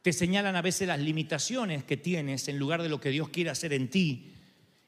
te 0.00 0.12
señalan 0.12 0.54
a 0.54 0.62
veces 0.62 0.86
las 0.86 1.00
limitaciones 1.00 1.82
que 1.82 1.96
tienes 1.96 2.46
en 2.46 2.58
lugar 2.58 2.82
de 2.82 2.88
lo 2.88 3.00
que 3.00 3.10
Dios 3.10 3.30
quiere 3.30 3.50
hacer 3.50 3.72
en 3.72 3.90
ti. 3.90 4.32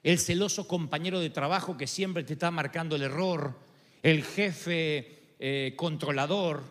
El 0.04 0.20
celoso 0.20 0.68
compañero 0.68 1.18
de 1.18 1.30
trabajo 1.30 1.76
que 1.76 1.88
siempre 1.88 2.22
te 2.22 2.34
está 2.34 2.52
marcando 2.52 2.94
el 2.94 3.02
error, 3.02 3.58
el 4.04 4.22
jefe 4.22 5.34
eh, 5.40 5.74
controlador, 5.76 6.62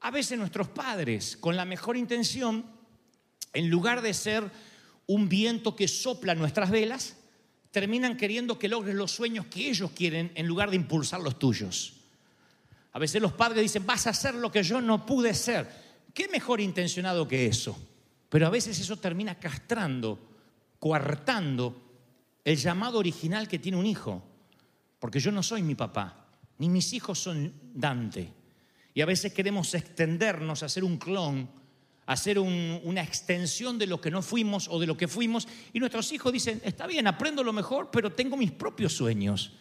a 0.00 0.10
veces 0.10 0.38
nuestros 0.38 0.68
padres, 0.68 1.36
con 1.36 1.54
la 1.54 1.66
mejor 1.66 1.98
intención, 1.98 2.64
en 3.52 3.68
lugar 3.68 4.00
de 4.00 4.14
ser 4.14 4.50
un 5.06 5.28
viento 5.28 5.76
que 5.76 5.86
sopla 5.86 6.34
nuestras 6.34 6.70
velas, 6.70 7.16
terminan 7.76 8.16
queriendo 8.16 8.58
que 8.58 8.70
logres 8.70 8.94
los 8.94 9.12
sueños 9.12 9.44
que 9.50 9.68
ellos 9.68 9.90
quieren 9.90 10.32
en 10.34 10.46
lugar 10.46 10.70
de 10.70 10.76
impulsar 10.76 11.20
los 11.20 11.38
tuyos. 11.38 11.92
A 12.94 12.98
veces 12.98 13.20
los 13.20 13.34
padres 13.34 13.60
dicen, 13.60 13.84
vas 13.84 14.06
a 14.06 14.10
hacer 14.10 14.34
lo 14.34 14.50
que 14.50 14.62
yo 14.62 14.80
no 14.80 15.04
pude 15.04 15.34
ser. 15.34 15.68
¿Qué 16.14 16.26
mejor 16.28 16.62
intencionado 16.62 17.28
que 17.28 17.44
eso? 17.44 17.78
Pero 18.30 18.46
a 18.46 18.50
veces 18.50 18.80
eso 18.80 18.96
termina 18.96 19.34
castrando, 19.34 20.18
coartando 20.78 21.76
el 22.42 22.56
llamado 22.56 22.98
original 22.98 23.46
que 23.46 23.58
tiene 23.58 23.76
un 23.76 23.84
hijo. 23.84 24.22
Porque 24.98 25.20
yo 25.20 25.30
no 25.30 25.42
soy 25.42 25.60
mi 25.60 25.74
papá, 25.74 26.28
ni 26.56 26.70
mis 26.70 26.94
hijos 26.94 27.18
son 27.18 27.52
Dante. 27.74 28.32
Y 28.94 29.02
a 29.02 29.06
veces 29.06 29.34
queremos 29.34 29.74
extendernos 29.74 30.62
a 30.62 30.70
ser 30.70 30.82
un 30.82 30.96
clon 30.96 31.46
hacer 32.06 32.38
una 32.38 33.02
extensión 33.02 33.78
de 33.78 33.86
lo 33.86 34.00
que 34.00 34.10
no 34.10 34.22
fuimos 34.22 34.68
o 34.68 34.78
de 34.78 34.86
lo 34.86 34.96
que 34.96 35.08
fuimos. 35.08 35.46
Y 35.72 35.80
nuestros 35.80 36.10
hijos 36.12 36.32
dicen, 36.32 36.60
está 36.64 36.86
bien, 36.86 37.06
aprendo 37.06 37.42
lo 37.42 37.52
mejor, 37.52 37.90
pero 37.90 38.12
tengo 38.12 38.36
mis 38.36 38.52
propios 38.52 38.92
sueños. 38.92 39.52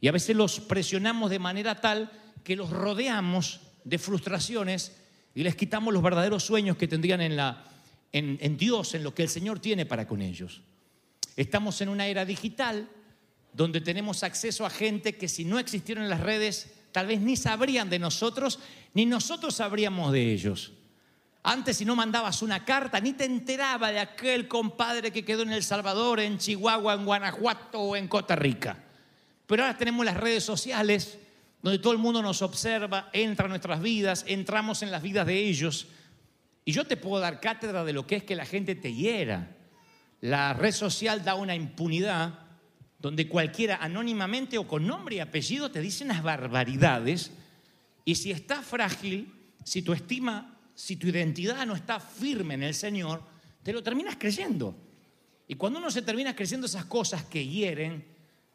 Y 0.00 0.08
a 0.08 0.12
veces 0.12 0.34
los 0.34 0.60
presionamos 0.60 1.30
de 1.30 1.38
manera 1.38 1.80
tal 1.80 2.10
que 2.42 2.56
los 2.56 2.70
rodeamos 2.70 3.60
de 3.84 3.98
frustraciones 3.98 4.96
y 5.34 5.42
les 5.42 5.54
quitamos 5.54 5.92
los 5.92 6.02
verdaderos 6.02 6.44
sueños 6.44 6.76
que 6.78 6.88
tendrían 6.88 7.20
en, 7.20 7.36
la, 7.36 7.64
en, 8.10 8.38
en 8.40 8.56
Dios, 8.56 8.94
en 8.94 9.04
lo 9.04 9.14
que 9.14 9.22
el 9.22 9.28
Señor 9.28 9.60
tiene 9.60 9.84
para 9.84 10.08
con 10.08 10.22
ellos. 10.22 10.62
Estamos 11.36 11.80
en 11.82 11.90
una 11.90 12.06
era 12.06 12.24
digital 12.24 12.88
donde 13.52 13.82
tenemos 13.82 14.22
acceso 14.22 14.64
a 14.64 14.70
gente 14.70 15.16
que 15.16 15.28
si 15.28 15.44
no 15.44 15.58
existieron 15.58 16.08
las 16.08 16.20
redes, 16.20 16.74
tal 16.92 17.06
vez 17.06 17.20
ni 17.20 17.36
sabrían 17.36 17.90
de 17.90 17.98
nosotros, 17.98 18.58
ni 18.94 19.04
nosotros 19.04 19.56
sabríamos 19.56 20.12
de 20.12 20.32
ellos. 20.32 20.72
Antes 21.48 21.76
si 21.76 21.84
no 21.84 21.94
mandabas 21.94 22.42
una 22.42 22.64
carta, 22.64 22.98
ni 22.98 23.12
te 23.12 23.24
enteraba 23.24 23.92
de 23.92 24.00
aquel 24.00 24.48
compadre 24.48 25.12
que 25.12 25.24
quedó 25.24 25.42
en 25.42 25.52
El 25.52 25.62
Salvador, 25.62 26.18
en 26.18 26.38
Chihuahua, 26.38 26.94
en 26.94 27.04
Guanajuato 27.04 27.78
o 27.78 27.94
en 27.94 28.08
Costa 28.08 28.34
Rica. 28.34 28.76
Pero 29.46 29.62
ahora 29.62 29.78
tenemos 29.78 30.04
las 30.04 30.16
redes 30.16 30.42
sociales, 30.42 31.20
donde 31.62 31.78
todo 31.78 31.92
el 31.92 32.00
mundo 32.00 32.20
nos 32.20 32.42
observa, 32.42 33.10
entra 33.12 33.44
en 33.44 33.50
nuestras 33.50 33.80
vidas, 33.80 34.24
entramos 34.26 34.82
en 34.82 34.90
las 34.90 35.02
vidas 35.02 35.24
de 35.24 35.38
ellos. 35.38 35.86
Y 36.64 36.72
yo 36.72 36.84
te 36.84 36.96
puedo 36.96 37.20
dar 37.20 37.38
cátedra 37.38 37.84
de 37.84 37.92
lo 37.92 38.08
que 38.08 38.16
es 38.16 38.24
que 38.24 38.34
la 38.34 38.44
gente 38.44 38.74
te 38.74 38.92
hiera. 38.92 39.54
La 40.22 40.52
red 40.52 40.72
social 40.72 41.22
da 41.22 41.36
una 41.36 41.54
impunidad 41.54 42.40
donde 42.98 43.28
cualquiera 43.28 43.76
anónimamente 43.76 44.58
o 44.58 44.66
con 44.66 44.84
nombre 44.84 45.14
y 45.14 45.20
apellido 45.20 45.70
te 45.70 45.80
dice 45.80 46.02
unas 46.02 46.24
barbaridades. 46.24 47.30
Y 48.04 48.16
si 48.16 48.32
estás 48.32 48.66
frágil, 48.66 49.32
si 49.62 49.82
tu 49.82 49.92
estima 49.92 50.55
si 50.76 50.96
tu 50.96 51.08
identidad 51.08 51.66
no 51.66 51.74
está 51.74 51.98
firme 51.98 52.54
en 52.54 52.62
el 52.62 52.74
Señor, 52.74 53.22
te 53.62 53.72
lo 53.72 53.82
terminas 53.82 54.16
creyendo. 54.16 54.76
Y 55.48 55.54
cuando 55.54 55.78
uno 55.78 55.90
se 55.90 56.02
termina 56.02 56.36
creyendo 56.36 56.66
esas 56.66 56.84
cosas 56.84 57.24
que 57.24 57.44
hieren, 57.46 58.04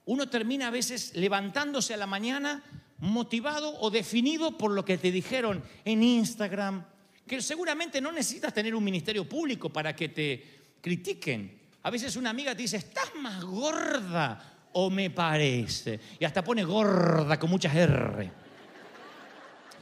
uno 0.06 0.30
termina 0.30 0.68
a 0.68 0.72
veces 0.72 1.13
levantándose 1.16 1.96
a 1.96 1.98
la 1.98 2.06
mañana 2.06 2.63
motivado 3.00 3.75
o 3.80 3.90
definido 3.90 4.56
por 4.56 4.72
lo 4.72 4.86
que 4.86 5.00
te 5.00 5.12
dijeron 5.12 5.63
en 5.84 6.04
Instagram, 6.04 6.86
que 7.25 7.42
seguramente 7.42 8.00
no 8.00 8.12
necesitas 8.12 8.54
tener 8.54 8.75
un 8.75 8.84
ministerio 8.84 9.28
público 9.28 9.70
para 9.70 9.96
que 9.96 10.10
te 10.10 10.75
critiquen. 10.80 11.60
A 11.82 11.90
veces 11.90 12.16
una 12.18 12.30
amiga 12.30 12.54
te 12.54 12.62
dice, 12.62 12.78
estás 12.78 13.16
más 13.20 13.44
gorda 13.44 14.68
o 14.74 14.92
me 14.92 15.10
parece. 15.10 16.00
Y 16.20 16.25
hasta 16.25 16.44
pone 16.44 16.63
gorda 16.63 17.40
con 17.40 17.50
muchas 17.50 17.75
R. 17.75 18.32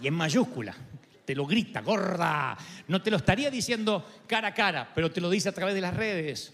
Y 0.01 0.07
en 0.07 0.13
mayúscula 0.13 0.73
te 1.29 1.35
lo 1.35 1.45
grita, 1.45 1.81
gorda. 1.81 2.57
No 2.87 3.03
te 3.03 3.11
lo 3.11 3.17
estaría 3.17 3.51
diciendo 3.51 4.03
cara 4.25 4.47
a 4.47 4.53
cara, 4.55 4.91
pero 4.95 5.11
te 5.11 5.21
lo 5.21 5.29
dice 5.29 5.47
a 5.47 5.51
través 5.51 5.75
de 5.75 5.81
las 5.81 5.95
redes. 5.95 6.51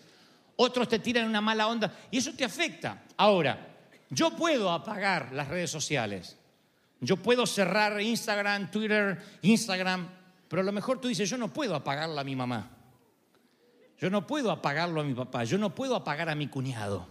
Otros 0.58 0.90
te 0.90 1.00
tiran 1.00 1.30
una 1.30 1.40
mala 1.40 1.70
onda 1.70 1.98
y 2.12 2.18
eso 2.18 2.34
te 2.34 2.44
afecta. 2.44 3.04
Ahora, 3.16 3.74
yo 4.10 4.32
puedo 4.32 4.70
apagar 4.70 5.32
las 5.32 5.48
redes 5.48 5.72
sociales. 5.72 6.38
Yo 7.00 7.16
puedo 7.16 7.46
cerrar 7.46 8.02
Instagram, 8.02 8.70
Twitter, 8.70 9.18
Instagram, 9.44 10.10
pero 10.50 10.62
a 10.62 10.66
lo 10.66 10.74
mejor 10.74 11.00
tú 11.00 11.08
dices, 11.08 11.30
yo 11.30 11.38
no 11.38 11.54
puedo 11.54 11.74
apagarla 11.74 12.20
a 12.20 12.26
mi 12.26 12.36
mamá. 12.36 12.70
Yo 13.98 14.10
no 14.10 14.28
puedo 14.28 14.52
apagarlo 14.52 15.00
a 15.00 15.06
mi 15.06 15.14
papá. 15.14 15.46
Yo 15.46 15.58
no 15.58 15.74
puedo 15.74 15.96
apagar 15.96 16.28
a 16.28 16.36
mi 16.36 16.50
cuñado. 16.50 17.08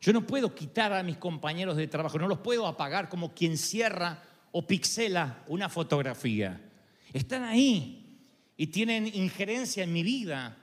Yo 0.00 0.14
no 0.14 0.26
puedo 0.26 0.54
quitar 0.54 0.90
a 0.94 1.02
mis 1.02 1.18
compañeros 1.18 1.76
de 1.76 1.86
trabajo. 1.86 2.18
No 2.18 2.28
los 2.28 2.38
puedo 2.38 2.66
apagar 2.66 3.10
como 3.10 3.34
quien 3.34 3.58
cierra 3.58 4.22
o 4.52 4.66
pixela 4.66 5.42
una 5.48 5.68
fotografía 5.68 6.70
están 7.18 7.44
ahí 7.44 8.18
y 8.56 8.66
tienen 8.66 9.06
injerencia 9.06 9.84
en 9.84 9.92
mi 9.92 10.02
vida, 10.02 10.58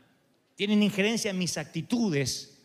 tienen 0.56 0.84
injerencia 0.84 1.32
en 1.32 1.38
mis 1.38 1.58
actitudes, 1.58 2.60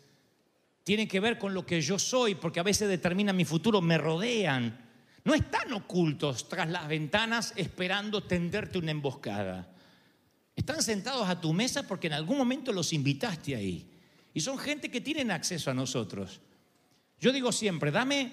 tienen 0.82 1.08
que 1.08 1.20
ver 1.20 1.38
con 1.38 1.54
lo 1.54 1.64
que 1.64 1.80
yo 1.80 1.98
soy, 1.98 2.34
porque 2.34 2.60
a 2.60 2.64
veces 2.64 2.88
determinan 2.88 3.36
mi 3.36 3.44
futuro, 3.44 3.80
me 3.80 3.96
rodean. 3.96 4.84
No 5.24 5.34
están 5.34 5.72
ocultos 5.72 6.48
tras 6.48 6.68
las 6.68 6.86
ventanas 6.86 7.52
esperando 7.56 8.22
tenderte 8.22 8.78
una 8.78 8.90
emboscada. 8.90 9.72
Están 10.54 10.82
sentados 10.82 11.28
a 11.28 11.40
tu 11.40 11.52
mesa 11.52 11.86
porque 11.86 12.06
en 12.06 12.12
algún 12.12 12.38
momento 12.38 12.72
los 12.72 12.92
invitaste 12.92 13.56
ahí. 13.56 13.90
Y 14.34 14.40
son 14.40 14.58
gente 14.58 14.90
que 14.90 15.00
tienen 15.00 15.30
acceso 15.30 15.70
a 15.70 15.74
nosotros. 15.74 16.40
Yo 17.20 17.32
digo 17.32 17.50
siempre, 17.50 17.90
dame 17.90 18.32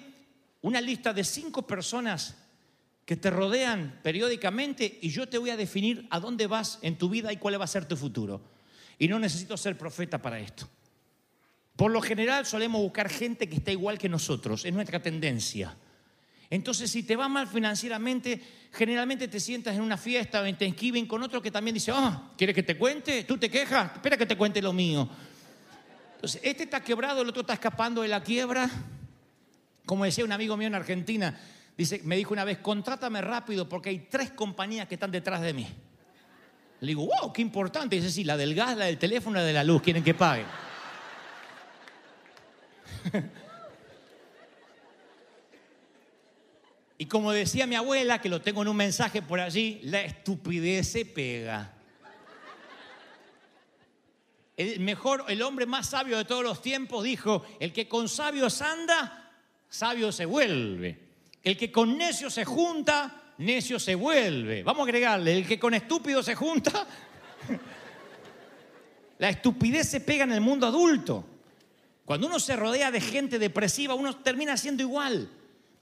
una 0.62 0.80
lista 0.80 1.12
de 1.12 1.24
cinco 1.24 1.66
personas 1.66 2.43
que 3.04 3.16
te 3.16 3.30
rodean 3.30 4.00
periódicamente 4.02 4.98
y 5.02 5.10
yo 5.10 5.28
te 5.28 5.38
voy 5.38 5.50
a 5.50 5.56
definir 5.56 6.06
a 6.10 6.20
dónde 6.20 6.46
vas 6.46 6.78
en 6.82 6.96
tu 6.96 7.08
vida 7.08 7.32
y 7.32 7.36
cuál 7.36 7.60
va 7.60 7.64
a 7.64 7.68
ser 7.68 7.86
tu 7.86 7.96
futuro. 7.96 8.40
Y 8.98 9.08
no 9.08 9.18
necesito 9.18 9.56
ser 9.56 9.76
profeta 9.76 10.22
para 10.22 10.38
esto. 10.38 10.68
Por 11.76 11.90
lo 11.90 12.00
general 12.00 12.46
solemos 12.46 12.80
buscar 12.80 13.08
gente 13.08 13.48
que 13.48 13.56
está 13.56 13.72
igual 13.72 13.98
que 13.98 14.08
nosotros, 14.08 14.64
es 14.64 14.72
nuestra 14.72 15.02
tendencia. 15.02 15.76
Entonces, 16.48 16.90
si 16.90 17.02
te 17.02 17.16
va 17.16 17.28
mal 17.28 17.48
financieramente, 17.48 18.40
generalmente 18.72 19.28
te 19.28 19.40
sientas 19.40 19.74
en 19.74 19.82
una 19.82 19.96
fiesta 19.96 20.40
o 20.40 20.44
en 20.44 20.56
Thanksgiving 20.56 21.06
con 21.06 21.22
otro 21.22 21.42
que 21.42 21.50
también 21.50 21.74
dice, 21.74 21.90
ah, 21.92 22.30
¿quieres 22.36 22.54
que 22.54 22.62
te 22.62 22.78
cuente? 22.78 23.24
¿Tú 23.24 23.36
te 23.38 23.50
quejas? 23.50 23.92
Espera 23.94 24.16
que 24.16 24.26
te 24.26 24.36
cuente 24.36 24.62
lo 24.62 24.72
mío. 24.72 25.08
Entonces, 26.14 26.40
este 26.44 26.62
está 26.62 26.82
quebrado, 26.82 27.22
el 27.22 27.28
otro 27.28 27.40
está 27.40 27.54
escapando 27.54 28.02
de 28.02 28.08
la 28.08 28.22
quiebra. 28.22 28.70
Como 29.84 30.04
decía 30.04 30.24
un 30.24 30.32
amigo 30.32 30.56
mío 30.56 30.68
en 30.68 30.74
Argentina, 30.74 31.38
Dice, 31.76 32.00
me 32.04 32.16
dijo 32.16 32.32
una 32.32 32.44
vez, 32.44 32.58
contrátame 32.58 33.20
rápido 33.20 33.68
porque 33.68 33.90
hay 33.90 33.98
tres 34.10 34.30
compañías 34.30 34.86
que 34.86 34.94
están 34.94 35.10
detrás 35.10 35.40
de 35.40 35.52
mí. 35.52 35.66
Le 36.80 36.86
digo, 36.88 37.06
wow, 37.06 37.32
qué 37.32 37.42
importante. 37.42 37.96
Dice, 37.96 38.10
sí, 38.10 38.22
la 38.24 38.36
del 38.36 38.54
gas, 38.54 38.76
la 38.76 38.84
del 38.84 38.98
teléfono, 38.98 39.38
la 39.38 39.44
de 39.44 39.52
la 39.52 39.64
luz, 39.64 39.82
quieren 39.82 40.04
que 40.04 40.14
pague. 40.14 40.44
y 46.98 47.06
como 47.06 47.32
decía 47.32 47.66
mi 47.66 47.74
abuela, 47.74 48.20
que 48.20 48.28
lo 48.28 48.40
tengo 48.40 48.62
en 48.62 48.68
un 48.68 48.76
mensaje 48.76 49.20
por 49.20 49.40
allí, 49.40 49.80
la 49.84 50.02
estupidez 50.02 50.86
se 50.88 51.04
pega. 51.04 51.72
Mejor, 54.78 55.24
el 55.26 55.42
hombre 55.42 55.66
más 55.66 55.88
sabio 55.88 56.16
de 56.16 56.24
todos 56.24 56.44
los 56.44 56.62
tiempos 56.62 57.02
dijo, 57.02 57.44
el 57.58 57.72
que 57.72 57.88
con 57.88 58.08
sabios 58.08 58.62
anda, 58.62 59.32
sabio 59.68 60.12
se 60.12 60.26
vuelve. 60.26 61.03
El 61.44 61.58
que 61.58 61.70
con 61.70 61.98
necio 61.98 62.30
se 62.30 62.46
junta, 62.46 63.34
necio 63.38 63.78
se 63.78 63.94
vuelve. 63.94 64.62
Vamos 64.62 64.80
a 64.80 64.84
agregarle, 64.84 65.36
el 65.36 65.46
que 65.46 65.58
con 65.58 65.74
estúpido 65.74 66.22
se 66.22 66.34
junta, 66.34 66.86
la 69.18 69.28
estupidez 69.28 69.88
se 69.88 70.00
pega 70.00 70.24
en 70.24 70.32
el 70.32 70.40
mundo 70.40 70.66
adulto. 70.66 71.26
Cuando 72.06 72.26
uno 72.26 72.40
se 72.40 72.56
rodea 72.56 72.90
de 72.90 73.00
gente 73.00 73.38
depresiva, 73.38 73.94
uno 73.94 74.16
termina 74.16 74.56
siendo 74.56 74.82
igual. 74.82 75.30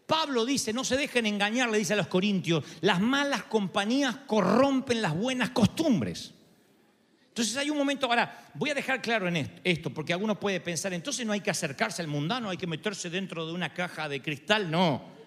Pablo 0.06 0.44
dice, 0.44 0.72
no 0.72 0.84
se 0.84 0.96
dejen 0.96 1.26
engañar, 1.26 1.70
le 1.70 1.78
dice 1.78 1.92
a 1.92 1.96
los 1.96 2.08
corintios, 2.08 2.64
las 2.80 3.00
malas 3.00 3.44
compañías 3.44 4.16
corrompen 4.26 5.00
las 5.00 5.16
buenas 5.16 5.50
costumbres. 5.50 6.34
Entonces 7.28 7.56
hay 7.56 7.70
un 7.70 7.78
momento, 7.78 8.06
ahora 8.06 8.50
voy 8.54 8.70
a 8.70 8.74
dejar 8.74 9.00
claro 9.00 9.26
en 9.26 9.60
esto, 9.64 9.90
porque 9.90 10.12
alguno 10.12 10.38
puede 10.38 10.60
pensar, 10.60 10.92
entonces 10.92 11.24
no 11.24 11.32
hay 11.32 11.40
que 11.40 11.50
acercarse 11.50 12.02
al 12.02 12.08
mundano, 12.08 12.50
hay 12.50 12.58
que 12.58 12.66
meterse 12.66 13.08
dentro 13.08 13.46
de 13.46 13.52
una 13.52 13.72
caja 13.72 14.08
de 14.08 14.20
cristal, 14.20 14.70
no. 14.70 15.21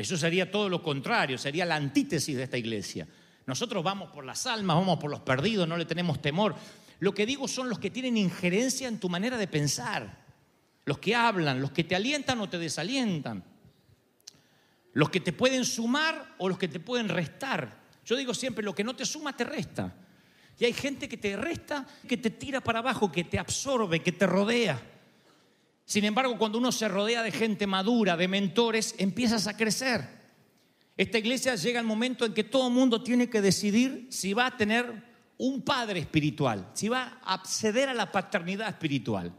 Eso 0.00 0.16
sería 0.16 0.50
todo 0.50 0.68
lo 0.68 0.82
contrario, 0.82 1.36
sería 1.36 1.66
la 1.66 1.76
antítesis 1.76 2.36
de 2.36 2.44
esta 2.44 2.56
iglesia. 2.56 3.06
Nosotros 3.46 3.84
vamos 3.84 4.10
por 4.10 4.24
las 4.24 4.46
almas, 4.46 4.76
vamos 4.76 4.98
por 4.98 5.10
los 5.10 5.20
perdidos, 5.20 5.68
no 5.68 5.76
le 5.76 5.84
tenemos 5.84 6.22
temor. 6.22 6.54
Lo 7.00 7.12
que 7.12 7.26
digo 7.26 7.46
son 7.46 7.68
los 7.68 7.78
que 7.78 7.90
tienen 7.90 8.16
injerencia 8.16 8.88
en 8.88 8.98
tu 8.98 9.08
manera 9.08 9.36
de 9.36 9.46
pensar. 9.46 10.20
los 10.86 10.98
que 10.98 11.14
hablan, 11.14 11.60
los 11.60 11.70
que 11.70 11.84
te 11.84 11.94
alientan 11.94 12.40
o 12.40 12.48
te 12.48 12.58
desalientan, 12.58 13.44
los 14.94 15.10
que 15.10 15.20
te 15.20 15.32
pueden 15.32 15.64
sumar 15.64 16.34
o 16.38 16.48
los 16.48 16.58
que 16.58 16.66
te 16.66 16.80
pueden 16.80 17.08
restar. 17.08 17.78
Yo 18.04 18.16
digo 18.16 18.34
siempre, 18.34 18.64
lo 18.64 18.74
que 18.74 18.82
no 18.82 18.96
te 18.96 19.04
suma 19.04 19.36
te 19.36 19.44
resta. 19.44 19.94
Y 20.58 20.64
hay 20.64 20.72
gente 20.72 21.08
que 21.08 21.16
te 21.16 21.36
resta, 21.36 21.86
que 22.08 22.16
te 22.16 22.30
tira 22.30 22.60
para 22.60 22.80
abajo, 22.80 23.12
que 23.12 23.22
te 23.22 23.38
absorbe, 23.38 24.02
que 24.02 24.12
te 24.12 24.26
rodea. 24.26 24.80
Sin 25.90 26.04
embargo, 26.04 26.38
cuando 26.38 26.58
uno 26.58 26.70
se 26.70 26.86
rodea 26.86 27.20
de 27.20 27.32
gente 27.32 27.66
madura, 27.66 28.16
de 28.16 28.28
mentores, 28.28 28.94
empiezas 28.98 29.48
a 29.48 29.56
crecer. 29.56 30.06
Esta 30.96 31.18
iglesia 31.18 31.56
llega 31.56 31.80
el 31.80 31.86
momento 31.86 32.24
en 32.24 32.32
que 32.32 32.44
todo 32.44 32.68
el 32.68 32.72
mundo 32.72 33.02
tiene 33.02 33.28
que 33.28 33.40
decidir 33.40 34.06
si 34.08 34.32
va 34.32 34.46
a 34.46 34.56
tener 34.56 34.86
un 35.36 35.62
padre 35.62 35.98
espiritual, 35.98 36.70
si 36.74 36.88
va 36.88 37.18
a 37.24 37.34
acceder 37.34 37.88
a 37.88 37.94
la 37.94 38.12
paternidad 38.12 38.68
espiritual. 38.68 39.32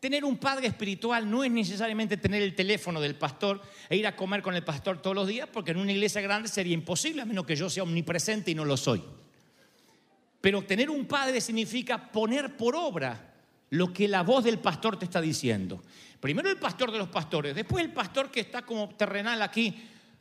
Tener 0.00 0.24
un 0.24 0.38
padre 0.38 0.66
espiritual 0.66 1.30
no 1.30 1.44
es 1.44 1.50
necesariamente 1.52 2.16
tener 2.16 2.42
el 2.42 2.56
teléfono 2.56 3.00
del 3.00 3.14
pastor 3.14 3.62
e 3.88 3.98
ir 3.98 4.08
a 4.08 4.16
comer 4.16 4.42
con 4.42 4.56
el 4.56 4.64
pastor 4.64 5.00
todos 5.00 5.14
los 5.14 5.28
días, 5.28 5.48
porque 5.52 5.70
en 5.70 5.76
una 5.76 5.92
iglesia 5.92 6.20
grande 6.20 6.48
sería 6.48 6.74
imposible, 6.74 7.22
a 7.22 7.24
menos 7.24 7.46
que 7.46 7.54
yo 7.54 7.70
sea 7.70 7.84
omnipresente 7.84 8.50
y 8.50 8.56
no 8.56 8.64
lo 8.64 8.76
soy. 8.76 9.00
Pero 10.40 10.60
tener 10.62 10.90
un 10.90 11.06
padre 11.06 11.40
significa 11.40 12.10
poner 12.10 12.56
por 12.56 12.74
obra 12.74 13.28
lo 13.70 13.92
que 13.92 14.08
la 14.08 14.22
voz 14.22 14.44
del 14.44 14.58
pastor 14.58 14.98
te 14.98 15.04
está 15.04 15.20
diciendo. 15.20 15.82
Primero 16.20 16.50
el 16.50 16.56
pastor 16.56 16.90
de 16.90 16.98
los 16.98 17.08
pastores, 17.08 17.54
después 17.54 17.84
el 17.84 17.92
pastor 17.92 18.30
que 18.30 18.40
está 18.40 18.62
como 18.62 18.88
terrenal 18.90 19.40
aquí 19.42 19.74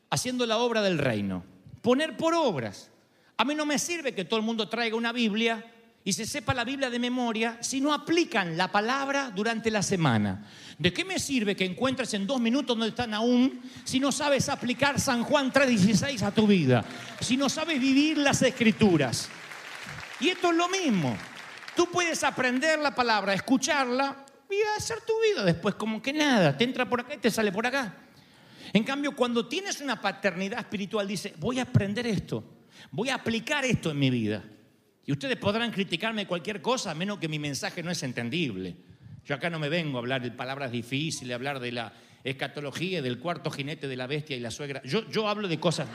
haciendo 0.10 0.46
la 0.46 0.58
obra 0.58 0.82
del 0.82 0.98
reino. 0.98 1.44
Poner 1.82 2.18
por 2.18 2.34
obras. 2.34 2.92
A 3.38 3.46
mí 3.46 3.56
no 3.56 3.66
me 3.66 3.80
sirve 3.80 4.14
que 4.14 4.26
todo 4.26 4.40
el 4.40 4.46
mundo 4.46 4.68
traiga 4.68 4.96
una 4.96 5.12
Biblia 5.12 5.66
y 6.04 6.14
se 6.14 6.26
sepa 6.26 6.54
la 6.54 6.64
Biblia 6.64 6.90
de 6.90 7.00
memoria 7.00 7.58
si 7.62 7.82
no 7.82 7.94
aplican 7.94 8.56
la 8.56 8.72
palabra 8.72 9.32
durante 9.36 9.70
la 9.70 9.84
semana. 9.84 10.48
¿De 10.78 10.94
qué 10.94 11.04
me 11.04 11.20
sirve 11.20 11.56
que 11.56 11.66
encuentres 11.66 12.14
en 12.14 12.26
dos 12.26 12.40
minutos 12.40 12.78
donde 12.78 12.90
están 12.90 13.14
aún 13.14 13.62
si 13.84 14.00
no 14.00 14.12
sabes 14.12 14.48
aplicar 14.50 15.00
San 15.00 15.24
Juan 15.24 15.52
3:16 15.52 16.22
a 16.22 16.32
tu 16.32 16.48
vida? 16.48 16.86
Si 17.20 17.36
no 17.36 17.50
sabes 17.50 17.80
vivir 17.80 18.18
las 18.20 18.42
escrituras. 18.42 19.30
Y 20.20 20.30
esto 20.30 20.52
es 20.52 20.56
lo 20.56 20.70
mismo. 20.70 21.16
Tú 21.78 21.88
puedes 21.92 22.24
aprender 22.24 22.80
la 22.80 22.96
palabra, 22.96 23.36
escucharla 23.36 24.26
y 24.50 24.56
hacer 24.76 24.98
tu 25.02 25.14
vida 25.22 25.46
después 25.46 25.76
como 25.76 26.02
que 26.02 26.12
nada. 26.12 26.58
Te 26.58 26.64
entra 26.64 26.90
por 26.90 27.02
acá 27.02 27.14
y 27.14 27.20
te 27.20 27.30
sale 27.30 27.52
por 27.52 27.68
acá. 27.68 27.96
En 28.74 28.84
cambio, 28.84 29.16
cuando 29.16 29.48
tienes 29.48 29.80
una 29.80 30.02
paternidad 30.02 30.58
espiritual, 30.58 31.08
dice, 31.08 31.36
voy 31.38 31.60
a 31.60 31.62
aprender 31.62 32.08
esto, 32.08 32.44
voy 32.90 33.10
a 33.10 33.16
aplicar 33.16 33.64
esto 33.64 33.92
en 33.92 34.00
mi 34.00 34.10
vida. 34.10 34.44
Y 35.06 35.12
ustedes 35.12 35.38
podrán 35.38 35.70
criticarme 35.70 36.26
cualquier 36.26 36.64
cosa, 36.64 36.90
a 36.90 36.96
menos 36.96 37.20
que 37.20 37.30
mi 37.30 37.38
mensaje 37.38 37.84
no 37.84 37.92
es 37.92 38.02
entendible. 38.02 38.76
Yo 39.24 39.36
acá 39.36 39.52
no 39.52 39.60
me 39.60 39.70
vengo 39.70 40.00
a 40.00 40.02
hablar 40.02 40.24
de 40.24 40.32
palabras 40.32 40.72
difíciles, 40.72 41.32
a 41.32 41.36
hablar 41.36 41.60
de 41.60 41.74
la 41.74 41.94
escatología, 42.24 43.04
del 43.04 43.20
cuarto 43.20 43.52
jinete 43.52 43.88
de 43.88 43.96
la 43.96 44.08
bestia 44.08 44.36
y 44.36 44.40
la 44.40 44.50
suegra. 44.50 44.82
Yo, 44.84 45.08
yo 45.12 45.30
hablo 45.30 45.48
de 45.48 45.60
cosas 45.60 45.88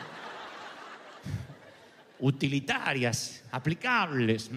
utilitarias, 2.21 3.43
aplicables. 3.51 4.49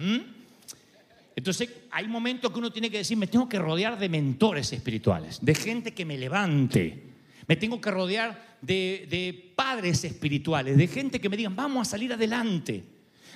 Entonces 1.46 1.70
hay 1.92 2.08
momentos 2.08 2.50
que 2.50 2.58
uno 2.58 2.72
tiene 2.72 2.90
que 2.90 2.98
decir, 2.98 3.16
me 3.16 3.28
tengo 3.28 3.48
que 3.48 3.60
rodear 3.60 3.96
de 3.96 4.08
mentores 4.08 4.72
espirituales, 4.72 5.38
de 5.40 5.54
gente 5.54 5.94
que 5.94 6.04
me 6.04 6.18
levante. 6.18 7.04
Me 7.46 7.54
tengo 7.54 7.80
que 7.80 7.88
rodear 7.88 8.56
de, 8.60 9.52
padres 9.54 10.02
espirituales, 10.02 10.76
de 10.76 10.88
gente 10.88 11.20
que 11.20 11.28
me 11.28 11.36
digan, 11.36 11.54
vamos 11.54 11.86
a 11.86 11.90
salir 11.92 12.12
adelante. 12.12 12.82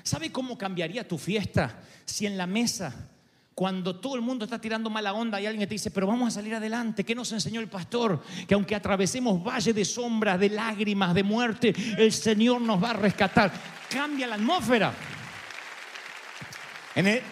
¿Sabe 0.02 0.32
cómo 0.32 0.58
cambiaría 0.58 1.06
tu 1.06 1.18
fiesta 1.18 1.84
si 2.04 2.26
en 2.26 2.36
la 2.36 2.48
mesa, 2.48 3.12
cuando 3.54 4.00
todo 4.00 4.16
el 4.16 4.22
mundo 4.22 4.44
está 4.44 4.60
tirando 4.60 4.90
mala 4.90 5.12
onda, 5.12 5.38
hay 5.38 5.46
alguien 5.46 5.68
te 5.68 5.76
dice, 5.76 5.92
pero 5.92 6.08
vamos 6.08 6.26
a 6.26 6.30
salir 6.32 6.56
adelante? 6.56 7.04
¿Qué 7.04 7.14
nos 7.14 7.30
enseñó 7.30 7.60
el 7.60 7.68
pastor? 7.68 8.24
Que 8.48 8.54
aunque 8.54 8.74
atravesemos 8.74 9.40
valle 9.40 9.72
de 9.72 9.84
sombras, 9.84 10.40
de 10.40 10.48
lágrimas, 10.48 11.14
de 11.14 11.22
muerte, 11.22 11.72
el 11.96 12.10
Señor 12.10 12.60
nos 12.60 12.82
va 12.82 12.90
a 12.90 12.94
rescatar. 12.94 13.52
Cambia 13.88 14.26
la 14.26 14.34
atmósfera. 14.34 14.92
En 16.96 17.06
el, 17.06 17.22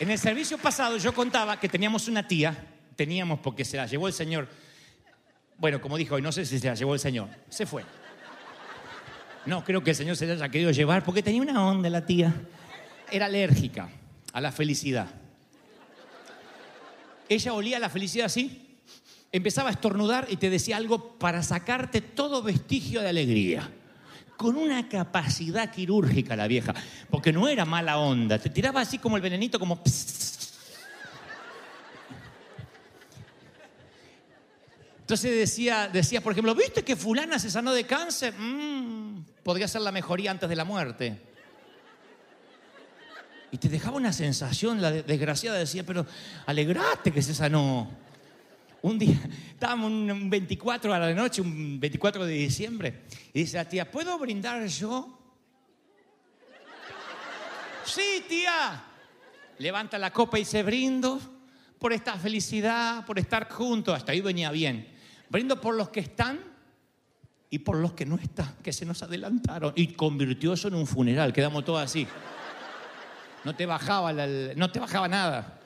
en 0.00 0.10
el 0.10 0.18
servicio 0.18 0.56
pasado 0.56 0.96
yo 0.96 1.12
contaba 1.12 1.60
que 1.60 1.68
teníamos 1.68 2.08
una 2.08 2.26
tía, 2.26 2.56
teníamos 2.96 3.38
porque 3.40 3.66
se 3.66 3.76
la 3.76 3.86
llevó 3.86 4.08
el 4.08 4.14
Señor. 4.14 4.48
Bueno, 5.58 5.78
como 5.80 5.98
dijo 5.98 6.14
hoy, 6.14 6.22
no 6.22 6.32
sé 6.32 6.46
si 6.46 6.58
se 6.58 6.66
la 6.66 6.74
llevó 6.74 6.94
el 6.94 7.00
Señor, 7.00 7.28
se 7.50 7.66
fue. 7.66 7.84
No, 9.44 9.62
creo 9.62 9.84
que 9.84 9.90
el 9.90 9.96
Señor 9.96 10.16
se 10.16 10.26
la 10.26 10.32
haya 10.32 10.48
querido 10.48 10.70
llevar 10.70 11.04
porque 11.04 11.22
tenía 11.22 11.42
una 11.42 11.66
onda 11.66 11.90
la 11.90 12.06
tía. 12.06 12.34
Era 13.10 13.26
alérgica 13.26 13.90
a 14.32 14.40
la 14.40 14.50
felicidad. 14.52 15.08
Ella 17.28 17.52
olía 17.52 17.78
la 17.78 17.90
felicidad 17.90 18.26
así, 18.26 18.78
empezaba 19.30 19.68
a 19.68 19.72
estornudar 19.72 20.26
y 20.30 20.36
te 20.36 20.48
decía 20.48 20.78
algo 20.78 21.18
para 21.18 21.42
sacarte 21.42 22.00
todo 22.00 22.42
vestigio 22.42 23.02
de 23.02 23.08
alegría. 23.10 23.70
Con 24.40 24.56
una 24.56 24.88
capacidad 24.88 25.70
quirúrgica 25.70 26.34
la 26.34 26.46
vieja, 26.46 26.72
porque 27.10 27.30
no 27.30 27.46
era 27.46 27.66
mala 27.66 27.98
onda, 27.98 28.38
te 28.38 28.48
tiraba 28.48 28.80
así 28.80 28.96
como 28.96 29.16
el 29.16 29.22
venenito, 29.22 29.58
como... 29.58 29.82
Entonces 35.00 35.36
decía, 35.36 35.90
decía, 35.92 36.22
por 36.22 36.32
ejemplo, 36.32 36.54
¿viste 36.54 36.82
que 36.82 36.96
fulana 36.96 37.38
se 37.38 37.50
sanó 37.50 37.74
de 37.74 37.84
cáncer? 37.84 38.32
Mm, 38.32 39.26
podría 39.42 39.68
ser 39.68 39.82
la 39.82 39.92
mejoría 39.92 40.30
antes 40.30 40.48
de 40.48 40.56
la 40.56 40.64
muerte. 40.64 41.20
Y 43.50 43.58
te 43.58 43.68
dejaba 43.68 43.98
una 43.98 44.14
sensación, 44.14 44.80
la 44.80 44.90
desgraciada 44.90 45.58
decía, 45.58 45.84
pero 45.84 46.06
alegrate 46.46 47.12
que 47.12 47.20
se 47.20 47.34
sanó. 47.34 47.90
Un 48.82 48.98
día, 48.98 49.18
estábamos 49.50 49.90
un 49.90 50.30
24 50.30 50.92
a 50.92 50.98
la 50.98 51.14
noche, 51.14 51.42
un 51.42 51.78
24 51.78 52.24
de 52.24 52.32
diciembre, 52.34 53.02
y 53.32 53.40
dice 53.40 53.56
la 53.56 53.68
tía, 53.68 53.90
¿puedo 53.90 54.18
brindar 54.18 54.66
yo? 54.66 55.18
Sí, 57.84 58.24
tía. 58.28 58.84
Levanta 59.58 59.98
la 59.98 60.12
copa 60.12 60.38
y 60.38 60.44
se 60.44 60.62
brindo 60.62 61.20
por 61.78 61.92
esta 61.92 62.16
felicidad, 62.16 63.04
por 63.04 63.18
estar 63.18 63.50
juntos. 63.50 63.94
Hasta 63.94 64.12
ahí 64.12 64.20
venía 64.20 64.50
bien. 64.50 64.88
Brindo 65.28 65.60
por 65.60 65.74
los 65.74 65.88
que 65.90 66.00
están 66.00 66.40
y 67.50 67.58
por 67.58 67.76
los 67.76 67.92
que 67.92 68.06
no 68.06 68.16
están, 68.16 68.54
que 68.62 68.72
se 68.72 68.86
nos 68.86 69.02
adelantaron. 69.02 69.72
Y 69.74 69.88
convirtió 69.88 70.52
eso 70.52 70.68
en 70.68 70.74
un 70.74 70.86
funeral, 70.86 71.32
quedamos 71.32 71.64
todos 71.64 71.82
así. 71.82 72.06
No 73.44 73.54
te 73.56 73.66
bajaba, 73.66 74.12
no 74.12 74.70
te 74.70 74.78
bajaba 74.78 75.08
nada. 75.08 75.59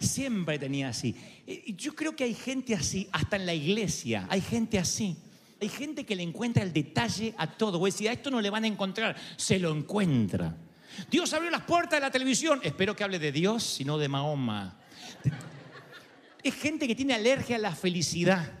Siempre 0.00 0.58
tenía 0.58 0.88
así. 0.88 1.14
Y 1.46 1.74
yo 1.74 1.94
creo 1.94 2.14
que 2.14 2.24
hay 2.24 2.34
gente 2.34 2.74
así, 2.74 3.08
hasta 3.12 3.36
en 3.36 3.46
la 3.46 3.54
iglesia, 3.54 4.26
hay 4.30 4.40
gente 4.40 4.78
así. 4.78 5.16
Hay 5.60 5.68
gente 5.68 6.06
que 6.06 6.14
le 6.14 6.22
encuentra 6.22 6.62
el 6.62 6.72
detalle 6.72 7.34
a 7.36 7.48
todo. 7.48 7.78
Voy 7.78 7.90
a 7.90 7.92
decir, 7.92 8.08
a 8.08 8.12
esto 8.12 8.30
no 8.30 8.40
le 8.40 8.50
van 8.50 8.64
a 8.64 8.68
encontrar, 8.68 9.16
se 9.36 9.58
lo 9.58 9.74
encuentra. 9.74 10.54
Dios 11.10 11.32
abrió 11.32 11.50
las 11.50 11.62
puertas 11.62 11.98
de 11.98 12.00
la 12.00 12.10
televisión. 12.10 12.60
Espero 12.62 12.94
que 12.94 13.04
hable 13.04 13.18
de 13.18 13.32
Dios 13.32 13.80
y 13.80 13.84
no 13.84 13.98
de 13.98 14.08
Mahoma. 14.08 14.78
Es 16.42 16.54
gente 16.54 16.86
que 16.86 16.94
tiene 16.94 17.14
alergia 17.14 17.56
a 17.56 17.58
la 17.58 17.74
felicidad. 17.74 18.52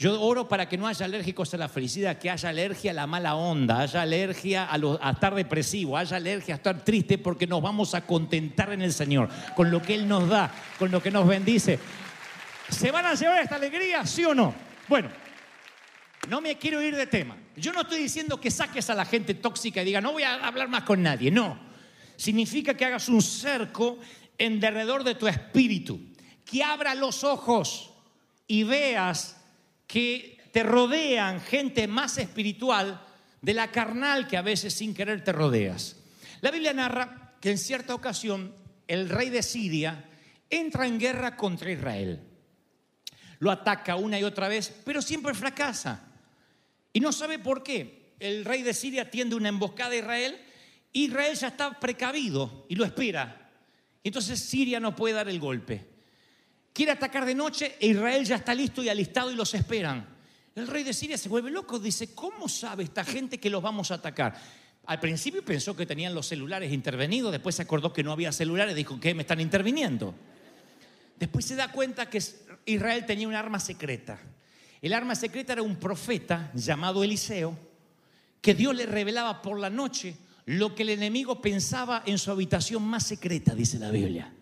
Yo 0.00 0.18
oro 0.18 0.48
para 0.48 0.66
que 0.66 0.78
no 0.78 0.86
haya 0.86 1.04
alérgicos 1.04 1.52
a 1.52 1.58
la 1.58 1.68
felicidad, 1.68 2.16
que 2.16 2.30
haya 2.30 2.48
alergia 2.48 2.92
a 2.92 2.94
la 2.94 3.06
mala 3.06 3.34
onda, 3.34 3.80
haya 3.80 4.00
alergia 4.00 4.66
a, 4.72 5.10
estar 5.10 5.34
depresivo, 5.34 5.94
haya 5.94 6.16
alergia 6.16 6.54
a 6.54 6.56
estar 6.56 6.82
triste, 6.82 7.18
porque 7.18 7.46
nos 7.46 7.60
vamos 7.60 7.94
a 7.94 8.06
contentar 8.06 8.72
en 8.72 8.80
el 8.80 8.94
Señor, 8.94 9.28
con 9.54 9.70
lo 9.70 9.82
que 9.82 9.94
Él 9.94 10.08
nos 10.08 10.26
da, 10.26 10.50
con 10.78 10.90
lo 10.90 11.02
que 11.02 11.10
nos 11.10 11.28
bendice. 11.28 11.78
¿Se 12.70 12.90
van 12.90 13.04
a 13.04 13.12
llevar 13.12 13.42
esta 13.42 13.56
alegría, 13.56 14.06
sí 14.06 14.24
o 14.24 14.34
no? 14.34 14.54
Bueno, 14.88 15.10
no 16.30 16.40
me 16.40 16.56
quiero 16.56 16.80
ir 16.80 16.96
de 16.96 17.06
tema. 17.06 17.36
Yo 17.54 17.70
no 17.74 17.82
estoy 17.82 17.98
diciendo 17.98 18.40
que 18.40 18.50
saques 18.50 18.88
a 18.88 18.94
la 18.94 19.04
gente 19.04 19.34
tóxica 19.34 19.82
y 19.82 19.84
diga, 19.84 20.00
no 20.00 20.12
voy 20.12 20.22
a 20.22 20.46
hablar 20.46 20.68
más 20.68 20.84
con 20.84 21.02
nadie. 21.02 21.30
No. 21.30 21.58
Significa 22.16 22.72
que 22.72 22.86
hagas 22.86 23.10
un 23.10 23.20
cerco 23.20 23.98
en 24.38 24.60
derredor 24.60 25.04
de 25.04 25.14
tu 25.14 25.28
espíritu, 25.28 26.00
que 26.46 26.64
abra 26.64 26.94
los 26.94 27.22
ojos 27.22 27.90
y 28.46 28.62
veas 28.62 29.36
que 29.90 30.38
te 30.52 30.62
rodean 30.62 31.40
gente 31.40 31.88
más 31.88 32.16
espiritual 32.16 33.04
de 33.42 33.54
la 33.54 33.72
carnal 33.72 34.28
que 34.28 34.36
a 34.36 34.42
veces 34.42 34.72
sin 34.72 34.94
querer 34.94 35.24
te 35.24 35.32
rodeas. 35.32 35.96
La 36.42 36.52
Biblia 36.52 36.72
narra 36.72 37.34
que 37.40 37.50
en 37.50 37.58
cierta 37.58 37.94
ocasión 37.94 38.54
el 38.86 39.08
rey 39.08 39.30
de 39.30 39.42
Siria 39.42 40.08
entra 40.48 40.86
en 40.86 41.00
guerra 41.00 41.36
contra 41.36 41.72
Israel. 41.72 42.20
Lo 43.40 43.50
ataca 43.50 43.96
una 43.96 44.18
y 44.20 44.22
otra 44.22 44.46
vez, 44.46 44.72
pero 44.84 45.02
siempre 45.02 45.34
fracasa. 45.34 46.06
Y 46.92 47.00
no 47.00 47.10
sabe 47.10 47.40
por 47.40 47.64
qué. 47.64 48.14
El 48.20 48.44
rey 48.44 48.62
de 48.62 48.74
Siria 48.74 49.10
tiende 49.10 49.34
una 49.34 49.48
emboscada 49.48 49.90
a 49.90 49.96
Israel. 49.96 50.40
Israel 50.92 51.36
ya 51.36 51.48
está 51.48 51.80
precavido 51.80 52.66
y 52.68 52.76
lo 52.76 52.84
espera. 52.84 53.50
Entonces 54.04 54.38
Siria 54.38 54.78
no 54.78 54.94
puede 54.94 55.14
dar 55.14 55.28
el 55.28 55.40
golpe. 55.40 55.89
Quiere 56.72 56.92
atacar 56.92 57.26
de 57.26 57.34
noche 57.34 57.76
e 57.80 57.88
Israel 57.88 58.24
ya 58.24 58.36
está 58.36 58.54
listo 58.54 58.82
y 58.82 58.88
alistado 58.88 59.30
y 59.30 59.34
los 59.34 59.54
esperan. 59.54 60.06
El 60.54 60.66
rey 60.66 60.82
de 60.82 60.92
Siria 60.92 61.18
se 61.18 61.28
vuelve 61.28 61.50
loco, 61.50 61.78
dice, 61.78 62.14
¿cómo 62.14 62.48
sabe 62.48 62.84
esta 62.84 63.04
gente 63.04 63.38
que 63.38 63.50
los 63.50 63.62
vamos 63.62 63.90
a 63.90 63.94
atacar? 63.94 64.36
Al 64.86 64.98
principio 64.98 65.44
pensó 65.44 65.76
que 65.76 65.86
tenían 65.86 66.14
los 66.14 66.26
celulares 66.26 66.72
intervenidos, 66.72 67.32
después 67.32 67.54
se 67.54 67.62
acordó 67.62 67.92
que 67.92 68.02
no 68.02 68.12
había 68.12 68.32
celulares, 68.32 68.74
dijo, 68.74 68.98
¿qué 68.98 69.14
me 69.14 69.22
están 69.22 69.40
interviniendo? 69.40 70.14
Después 71.18 71.44
se 71.44 71.54
da 71.54 71.70
cuenta 71.70 72.08
que 72.08 72.22
Israel 72.66 73.06
tenía 73.06 73.28
un 73.28 73.34
arma 73.34 73.60
secreta. 73.60 74.18
El 74.82 74.92
arma 74.92 75.14
secreta 75.14 75.52
era 75.52 75.62
un 75.62 75.76
profeta 75.76 76.50
llamado 76.54 77.04
Eliseo, 77.04 77.56
que 78.40 78.54
Dios 78.54 78.74
le 78.74 78.86
revelaba 78.86 79.42
por 79.42 79.58
la 79.58 79.70
noche 79.70 80.16
lo 80.46 80.74
que 80.74 80.82
el 80.82 80.88
enemigo 80.90 81.40
pensaba 81.40 82.02
en 82.06 82.18
su 82.18 82.30
habitación 82.30 82.82
más 82.82 83.06
secreta, 83.06 83.54
dice 83.54 83.78
la 83.78 83.90
Biblia. 83.90 84.32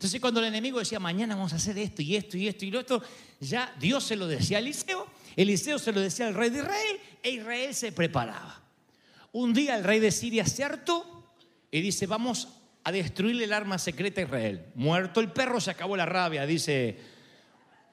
Entonces 0.00 0.18
cuando 0.18 0.40
el 0.40 0.46
enemigo 0.46 0.78
decía, 0.78 0.98
mañana 0.98 1.34
vamos 1.36 1.52
a 1.52 1.56
hacer 1.56 1.76
esto 1.76 2.00
y 2.00 2.16
esto 2.16 2.38
y 2.38 2.48
esto 2.48 2.64
y 2.64 2.70
lo 2.70 2.80
otro, 2.80 3.02
ya 3.38 3.70
Dios 3.78 4.02
se 4.02 4.16
lo 4.16 4.26
decía 4.26 4.56
a 4.56 4.60
Eliseo, 4.60 5.06
Eliseo 5.36 5.78
se 5.78 5.92
lo 5.92 6.00
decía 6.00 6.26
al 6.26 6.32
rey 6.32 6.48
de 6.48 6.60
Israel 6.60 7.00
e 7.22 7.30
Israel 7.32 7.74
se 7.74 7.92
preparaba. 7.92 8.62
Un 9.32 9.52
día 9.52 9.76
el 9.76 9.84
rey 9.84 10.00
de 10.00 10.10
Siria 10.10 10.46
se 10.46 10.64
hartó 10.64 11.34
y 11.70 11.82
dice, 11.82 12.06
vamos 12.06 12.48
a 12.82 12.90
destruirle 12.90 13.44
el 13.44 13.52
arma 13.52 13.76
secreta 13.76 14.22
a 14.22 14.24
Israel. 14.24 14.64
Muerto 14.74 15.20
el 15.20 15.30
perro, 15.32 15.60
se 15.60 15.70
acabó 15.70 15.98
la 15.98 16.06
rabia, 16.06 16.46
dice 16.46 16.96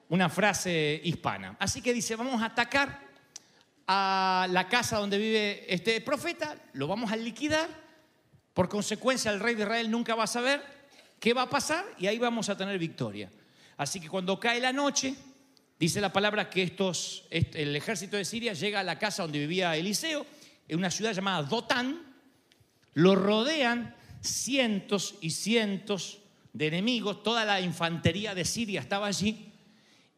una 0.08 0.30
frase 0.30 1.02
hispana. 1.04 1.58
Así 1.58 1.82
que 1.82 1.92
dice, 1.92 2.16
vamos 2.16 2.40
a 2.40 2.46
atacar 2.46 3.02
a 3.86 4.46
la 4.48 4.66
casa 4.66 4.96
donde 4.96 5.18
vive 5.18 5.66
este 5.68 6.00
profeta, 6.00 6.56
lo 6.72 6.86
vamos 6.86 7.12
a 7.12 7.16
liquidar. 7.16 7.68
Por 8.54 8.70
consecuencia, 8.70 9.30
el 9.30 9.40
rey 9.40 9.56
de 9.56 9.64
Israel 9.64 9.90
nunca 9.90 10.14
va 10.14 10.24
a 10.24 10.26
saber 10.26 10.77
qué 11.20 11.34
va 11.34 11.42
a 11.42 11.50
pasar 11.50 11.84
y 11.98 12.06
ahí 12.06 12.18
vamos 12.18 12.48
a 12.48 12.56
tener 12.56 12.78
victoria. 12.78 13.30
Así 13.76 14.00
que 14.00 14.08
cuando 14.08 14.38
cae 14.38 14.60
la 14.60 14.72
noche, 14.72 15.14
dice 15.78 16.00
la 16.00 16.12
palabra 16.12 16.50
que 16.50 16.62
estos, 16.62 17.24
el 17.30 17.76
ejército 17.76 18.16
de 18.16 18.24
Siria 18.24 18.52
llega 18.52 18.80
a 18.80 18.84
la 18.84 18.98
casa 18.98 19.22
donde 19.22 19.38
vivía 19.38 19.76
Eliseo, 19.76 20.26
en 20.66 20.78
una 20.78 20.90
ciudad 20.90 21.12
llamada 21.12 21.42
Dotán, 21.42 22.02
lo 22.94 23.14
rodean 23.14 23.94
cientos 24.20 25.14
y 25.20 25.30
cientos 25.30 26.18
de 26.52 26.66
enemigos, 26.66 27.22
toda 27.22 27.44
la 27.44 27.60
infantería 27.60 28.34
de 28.34 28.44
Siria 28.44 28.80
estaba 28.80 29.06
allí, 29.06 29.52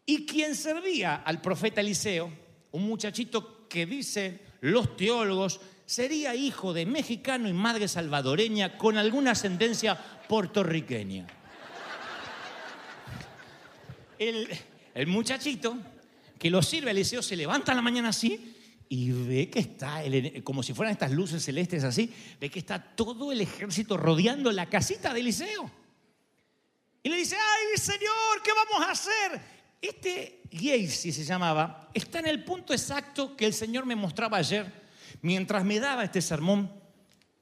y 0.06 0.26
quien 0.26 0.54
servía 0.54 1.16
al 1.16 1.40
profeta 1.40 1.80
Eliseo, 1.80 2.32
un 2.72 2.84
muchachito 2.84 3.68
que 3.68 3.86
dicen 3.86 4.40
los 4.60 4.96
teólogos, 4.96 5.60
sería 5.90 6.36
hijo 6.36 6.72
de 6.72 6.86
mexicano 6.86 7.48
y 7.48 7.52
madre 7.52 7.88
salvadoreña 7.88 8.78
con 8.78 8.96
alguna 8.96 9.32
ascendencia 9.32 9.98
puertorriqueña. 10.28 11.26
El, 14.16 14.46
muchachito 15.08 15.76
que 16.38 16.48
lo 16.48 16.62
sirve 16.62 16.90
a 16.90 16.92
Eliseo 16.92 17.22
se 17.22 17.34
levanta 17.34 17.74
la 17.74 17.82
mañana 17.82 18.10
así 18.10 18.54
y 18.88 19.10
ve 19.10 19.50
que 19.50 19.58
está, 19.58 20.00
como 20.44 20.62
si 20.62 20.74
fueran 20.74 20.92
estas 20.92 21.10
luces 21.10 21.44
celestes 21.44 21.82
así, 21.82 22.14
ve 22.40 22.48
que 22.50 22.60
está 22.60 22.80
todo 22.80 23.32
el 23.32 23.40
ejército 23.40 23.96
rodeando 23.96 24.52
la 24.52 24.66
casita 24.66 25.12
de 25.12 25.20
Eliseo. 25.20 25.68
Y 27.02 27.08
le 27.08 27.16
dice, 27.16 27.34
ay 27.34 27.76
Señor, 27.76 28.42
¿qué 28.44 28.52
vamos 28.52 28.88
a 28.88 28.92
hacer? 28.92 29.40
Este 29.82 30.42
Gacy 30.52 31.10
se 31.10 31.24
llamaba, 31.24 31.90
está 31.92 32.20
en 32.20 32.26
el 32.26 32.44
punto 32.44 32.72
exacto 32.72 33.36
que 33.36 33.46
el 33.46 33.54
Señor 33.54 33.86
me 33.86 33.96
mostraba 33.96 34.36
ayer, 34.36 34.79
mientras 35.22 35.64
me 35.64 35.80
daba 35.80 36.04
este 36.04 36.22
sermón, 36.22 36.70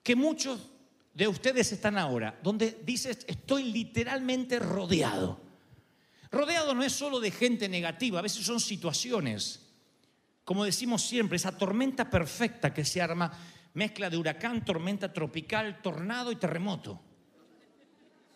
que 0.02 0.16
muchos 0.16 0.70
de 1.14 1.28
ustedes 1.28 1.72
están 1.72 1.98
ahora, 1.98 2.38
donde 2.42 2.80
dices, 2.84 3.24
estoy 3.26 3.72
literalmente 3.72 4.58
rodeado. 4.58 5.40
Rodeado 6.30 6.74
no 6.74 6.82
es 6.82 6.92
solo 6.92 7.20
de 7.20 7.30
gente 7.30 7.68
negativa, 7.68 8.18
a 8.18 8.22
veces 8.22 8.44
son 8.44 8.60
situaciones. 8.60 9.66
Como 10.44 10.64
decimos 10.64 11.02
siempre, 11.02 11.36
esa 11.36 11.56
tormenta 11.56 12.08
perfecta 12.08 12.72
que 12.72 12.84
se 12.84 13.02
arma, 13.02 13.32
mezcla 13.74 14.08
de 14.08 14.16
huracán, 14.16 14.64
tormenta 14.64 15.12
tropical, 15.12 15.80
tornado 15.82 16.32
y 16.32 16.36
terremoto. 16.36 17.00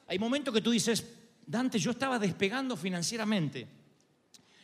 Hay 0.09 0.19
momentos 0.19 0.53
que 0.53 0.61
tú 0.61 0.71
dices, 0.71 1.07
Dante, 1.47 1.79
yo 1.79 1.93
estaba 1.93 2.19
despegando 2.19 2.77
financieramente. 2.77 3.67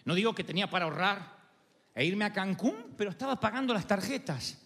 No 0.04 0.14
digo 0.14 0.34
que 0.34 0.44
tenía 0.44 0.68
para 0.68 0.86
ahorrar 0.86 1.38
e 1.94 2.04
irme 2.04 2.24
a 2.24 2.32
Cancún, 2.32 2.94
pero 2.96 3.10
estaba 3.10 3.38
pagando 3.38 3.72
las 3.74 3.86
tarjetas. 3.86 4.58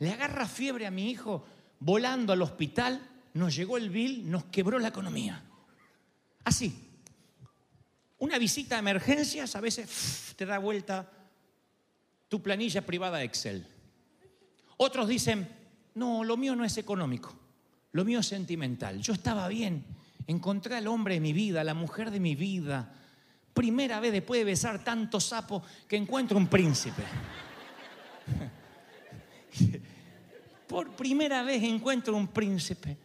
Le 0.00 0.10
agarra 0.10 0.46
fiebre 0.46 0.86
a 0.86 0.90
mi 0.90 1.10
hijo 1.10 1.46
volando 1.78 2.32
al 2.32 2.42
hospital, 2.42 3.00
nos 3.34 3.54
llegó 3.54 3.76
el 3.76 3.90
bill, 3.90 4.30
nos 4.30 4.44
quebró 4.46 4.78
la 4.78 4.88
economía. 4.88 5.44
Así. 6.44 6.88
Una 8.18 8.38
visita 8.38 8.76
a 8.76 8.80
emergencias 8.80 9.56
a 9.56 9.60
veces 9.60 10.34
te 10.36 10.44
da 10.44 10.58
vuelta 10.58 11.10
tu 12.28 12.42
planilla 12.42 12.84
privada 12.84 13.22
Excel. 13.22 13.66
Otros 14.76 15.08
dicen, 15.08 15.48
no, 15.94 16.24
lo 16.24 16.36
mío 16.36 16.54
no 16.56 16.64
es 16.64 16.78
económico, 16.78 17.34
lo 17.92 18.04
mío 18.04 18.20
es 18.20 18.26
sentimental. 18.26 19.00
Yo 19.00 19.12
estaba 19.12 19.48
bien, 19.48 19.84
encontré 20.26 20.76
al 20.76 20.86
hombre 20.86 21.14
de 21.14 21.20
mi 21.20 21.32
vida, 21.32 21.64
la 21.64 21.74
mujer 21.74 22.10
de 22.10 22.20
mi 22.20 22.34
vida. 22.34 22.94
Primera 23.52 24.00
vez 24.00 24.12
después 24.12 24.40
de 24.40 24.44
besar 24.44 24.84
tanto 24.84 25.20
sapo 25.20 25.62
que 25.88 25.96
encuentro 25.96 26.38
un 26.38 26.46
príncipe. 26.46 27.02
Por 30.70 30.90
primera 30.90 31.42
vez 31.42 31.64
encuentro 31.64 32.16
un 32.16 32.28
príncipe. 32.28 32.96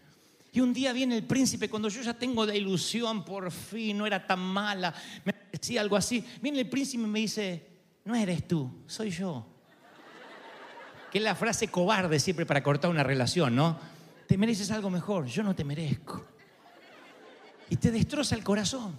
Y 0.51 0.59
un 0.59 0.71
día 0.71 0.93
viene 0.93 1.17
el 1.17 1.23
príncipe 1.23 1.67
cuando 1.67 1.89
yo 1.89 2.03
ya 2.03 2.13
tengo 2.13 2.45
la 2.45 2.53
ilusión, 2.55 3.25
por 3.25 3.51
fin, 3.51 3.97
no 3.97 4.05
era 4.05 4.25
tan 4.25 4.39
mala, 4.39 4.93
me 5.25 5.33
decía 5.51 5.81
algo 5.81 5.95
así. 5.95 6.23
Viene 6.43 6.59
el 6.59 6.69
príncipe 6.69 7.03
y 7.03 7.07
me 7.07 7.19
dice, 7.21 7.67
no 8.03 8.13
eres 8.13 8.47
tú, 8.47 8.83
soy 8.85 9.09
yo. 9.09 9.47
Que 11.11 11.17
es 11.17 11.23
la 11.23 11.33
frase 11.33 11.69
cobarde 11.69 12.19
siempre 12.19 12.45
para 12.45 12.61
cortar 12.61 12.91
una 12.91 13.01
relación, 13.01 13.55
¿no? 13.55 13.79
Te 14.27 14.37
mereces 14.37 14.69
algo 14.69 14.91
mejor, 14.91 15.25
yo 15.25 15.41
no 15.41 15.55
te 15.55 15.63
merezco. 15.63 16.23
Y 17.71 17.77
te 17.77 17.89
destroza 17.89 18.35
el 18.35 18.43
corazón. 18.43 18.95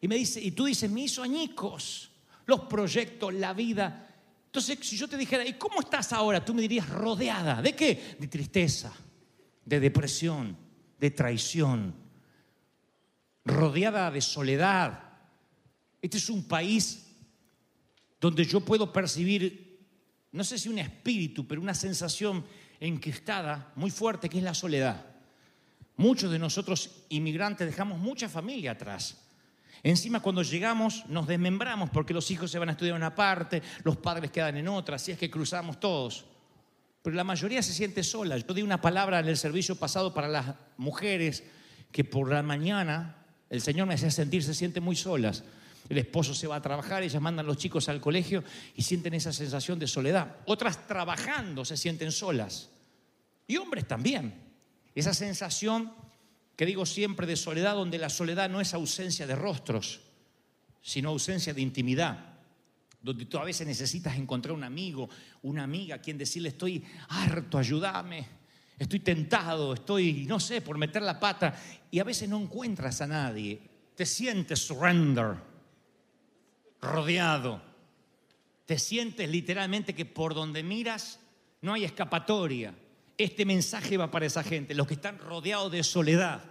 Y 0.00 0.08
me 0.08 0.14
dice, 0.14 0.40
y 0.40 0.52
tú 0.52 0.64
dices, 0.64 0.90
me 0.90 1.02
hizo 1.02 1.22
añicos 1.22 2.10
los 2.46 2.60
proyectos, 2.60 3.34
la 3.34 3.52
vida. 3.52 4.03
Entonces, 4.54 4.78
si 4.82 4.96
yo 4.96 5.08
te 5.08 5.16
dijera, 5.16 5.44
¿y 5.44 5.54
cómo 5.54 5.80
estás 5.80 6.12
ahora? 6.12 6.44
Tú 6.44 6.54
me 6.54 6.62
dirías, 6.62 6.88
rodeada. 6.88 7.60
¿De 7.60 7.74
qué? 7.74 8.14
De 8.20 8.28
tristeza, 8.28 8.92
de 9.64 9.80
depresión, 9.80 10.56
de 10.96 11.10
traición, 11.10 11.92
rodeada 13.44 14.12
de 14.12 14.20
soledad. 14.20 15.02
Este 16.00 16.18
es 16.18 16.30
un 16.30 16.44
país 16.44 17.04
donde 18.20 18.44
yo 18.44 18.60
puedo 18.60 18.92
percibir, 18.92 19.88
no 20.30 20.44
sé 20.44 20.56
si 20.56 20.68
un 20.68 20.78
espíritu, 20.78 21.48
pero 21.48 21.60
una 21.60 21.74
sensación 21.74 22.46
enquistada 22.78 23.72
muy 23.74 23.90
fuerte 23.90 24.28
que 24.28 24.38
es 24.38 24.44
la 24.44 24.54
soledad. 24.54 25.04
Muchos 25.96 26.30
de 26.30 26.38
nosotros 26.38 27.06
inmigrantes 27.08 27.66
dejamos 27.66 27.98
mucha 27.98 28.28
familia 28.28 28.70
atrás. 28.70 29.20
Encima 29.84 30.20
cuando 30.20 30.42
llegamos 30.42 31.04
nos 31.08 31.26
desmembramos 31.26 31.90
porque 31.90 32.14
los 32.14 32.30
hijos 32.30 32.50
se 32.50 32.58
van 32.58 32.70
a 32.70 32.72
estudiar 32.72 32.96
en 32.96 33.02
una 33.02 33.14
parte, 33.14 33.62
los 33.82 33.98
padres 33.98 34.30
quedan 34.30 34.56
en 34.56 34.66
otra, 34.66 34.96
así 34.96 35.12
es 35.12 35.18
que 35.18 35.30
cruzamos 35.30 35.78
todos. 35.78 36.24
Pero 37.02 37.14
la 37.14 37.22
mayoría 37.22 37.62
se 37.62 37.74
siente 37.74 38.02
sola. 38.02 38.38
Yo 38.38 38.54
di 38.54 38.62
una 38.62 38.80
palabra 38.80 39.20
en 39.20 39.28
el 39.28 39.36
servicio 39.36 39.76
pasado 39.76 40.14
para 40.14 40.26
las 40.26 40.54
mujeres 40.78 41.44
que 41.92 42.02
por 42.02 42.30
la 42.30 42.42
mañana 42.42 43.18
el 43.50 43.60
Señor 43.60 43.86
me 43.86 43.92
hacía 43.92 44.10
sentir 44.10 44.42
se 44.42 44.54
sienten 44.54 44.82
muy 44.82 44.96
solas. 44.96 45.44
El 45.90 45.98
esposo 45.98 46.34
se 46.34 46.46
va 46.46 46.56
a 46.56 46.62
trabajar, 46.62 47.02
ellas 47.02 47.20
mandan 47.20 47.44
a 47.44 47.48
los 47.48 47.58
chicos 47.58 47.90
al 47.90 48.00
colegio 48.00 48.42
y 48.74 48.80
sienten 48.80 49.12
esa 49.12 49.34
sensación 49.34 49.78
de 49.78 49.86
soledad. 49.86 50.36
Otras 50.46 50.86
trabajando 50.86 51.62
se 51.62 51.76
sienten 51.76 52.10
solas. 52.10 52.70
Y 53.46 53.58
hombres 53.58 53.86
también. 53.86 54.32
Esa 54.94 55.12
sensación 55.12 55.92
que 56.56 56.66
digo 56.66 56.86
siempre 56.86 57.26
de 57.26 57.36
soledad, 57.36 57.74
donde 57.74 57.98
la 57.98 58.08
soledad 58.08 58.48
no 58.48 58.60
es 58.60 58.74
ausencia 58.74 59.26
de 59.26 59.34
rostros, 59.34 60.00
sino 60.82 61.08
ausencia 61.08 61.52
de 61.52 61.62
intimidad. 61.62 62.34
Donde 63.02 63.26
tú 63.26 63.38
a 63.38 63.44
veces 63.44 63.66
necesitas 63.66 64.16
encontrar 64.16 64.54
un 64.54 64.64
amigo, 64.64 65.08
una 65.42 65.64
amiga 65.64 65.96
a 65.96 66.00
quien 66.00 66.16
decirle 66.16 66.50
estoy 66.50 66.82
harto, 67.08 67.58
ayúdame, 67.58 68.26
estoy 68.78 69.00
tentado, 69.00 69.74
estoy, 69.74 70.24
no 70.26 70.40
sé, 70.40 70.62
por 70.62 70.78
meter 70.78 71.02
la 71.02 71.18
pata. 71.20 71.60
Y 71.90 71.98
a 71.98 72.04
veces 72.04 72.28
no 72.28 72.40
encuentras 72.40 73.00
a 73.00 73.06
nadie. 73.06 73.60
Te 73.94 74.06
sientes 74.06 74.60
surrender, 74.60 75.34
rodeado. 76.80 77.60
Te 78.64 78.78
sientes 78.78 79.28
literalmente 79.28 79.94
que 79.94 80.06
por 80.06 80.34
donde 80.34 80.62
miras 80.62 81.20
no 81.60 81.74
hay 81.74 81.84
escapatoria. 81.84 82.74
Este 83.16 83.44
mensaje 83.44 83.96
va 83.96 84.10
para 84.10 84.26
esa 84.26 84.42
gente, 84.42 84.74
los 84.74 84.86
que 84.86 84.94
están 84.94 85.18
rodeados 85.18 85.70
de 85.70 85.82
soledad, 85.84 86.42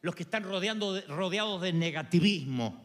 los 0.00 0.14
que 0.14 0.22
están 0.22 0.44
rodeando 0.44 0.94
de- 0.94 1.02
rodeados 1.02 1.60
de 1.60 1.72
negativismo, 1.72 2.82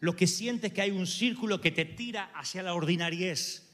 los 0.00 0.14
que 0.14 0.26
sientes 0.26 0.72
que 0.72 0.82
hay 0.82 0.90
un 0.90 1.06
círculo 1.06 1.60
que 1.60 1.70
te 1.70 1.84
tira 1.84 2.30
hacia 2.34 2.62
la 2.62 2.74
ordinariez. 2.74 3.66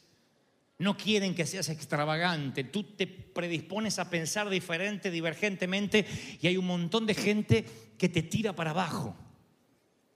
No 0.79 0.97
quieren 0.97 1.35
que 1.35 1.47
seas 1.47 1.69
extravagante, 1.69 2.63
tú 2.65 2.83
te 2.85 3.07
predispones 3.07 3.99
a 3.99 4.11
pensar 4.11 4.49
diferente, 4.51 5.11
divergentemente, 5.11 6.05
y 6.41 6.47
hay 6.47 6.57
un 6.57 6.67
montón 6.67 7.07
de 7.07 7.15
gente 7.15 7.65
que 7.99 8.09
te 8.09 8.23
tira 8.23 8.55
para 8.55 8.71
abajo. 8.71 9.17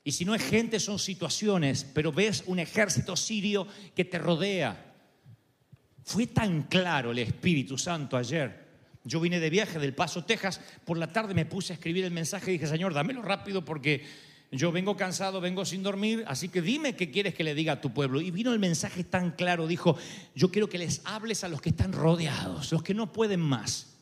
Y 0.05 0.13
si 0.13 0.25
no 0.25 0.35
es 0.35 0.43
gente, 0.43 0.79
son 0.81 0.99
situaciones, 0.99 1.85
pero 1.85 2.13
ves 2.13 2.45
un 2.47 2.59
ejército 2.59 3.17
sirio 3.17 3.67
que 3.95 4.05
te 4.05 4.19
rodea. 4.19 4.90
Fue 6.11 6.27
tan 6.27 6.65
claro 6.65 7.13
el 7.13 7.21
Espíritu 7.21 7.79
Santo 7.79 8.17
ayer. 8.17 8.67
Yo 9.05 9.21
vine 9.21 9.39
de 9.39 9.49
viaje 9.49 9.79
del 9.79 9.95
Paso, 9.95 10.25
Texas. 10.25 10.61
Por 10.85 10.99
la 10.99 11.13
tarde 11.13 11.35
me 11.35 11.47
puse 11.47 11.73
a 11.73 11.75
escribir 11.75 12.05
el 12.05 12.11
mensaje 12.11 12.51
y 12.51 12.55
dije, 12.55 12.67
Señor, 12.67 12.93
dámelo 12.93 13.23
rápido 13.23 13.65
porque 13.65 14.05
yo 14.51 14.73
vengo 14.73 14.97
cansado, 14.97 15.41
vengo 15.41 15.65
sin 15.65 15.85
dormir, 15.85 16.25
así 16.27 16.49
que 16.49 16.63
dime 16.63 16.97
qué 16.97 17.13
quieres 17.13 17.33
que 17.33 17.45
le 17.45 17.55
diga 17.55 17.75
a 17.75 17.81
tu 17.81 17.95
pueblo. 17.95 18.21
Y 18.21 18.33
vino 18.33 18.53
el 18.53 18.59
mensaje 18.59 19.05
tan 19.05 19.31
claro, 19.31 19.69
dijo, 19.69 19.97
yo 20.35 20.51
quiero 20.51 20.69
que 20.69 20.79
les 20.79 21.01
hables 21.05 21.45
a 21.45 21.49
los 21.49 21.61
que 21.61 21.69
están 21.69 21.93
rodeados, 21.93 22.73
los 22.73 22.83
que 22.83 22.93
no 22.93 23.13
pueden 23.13 23.39
más. 23.39 23.95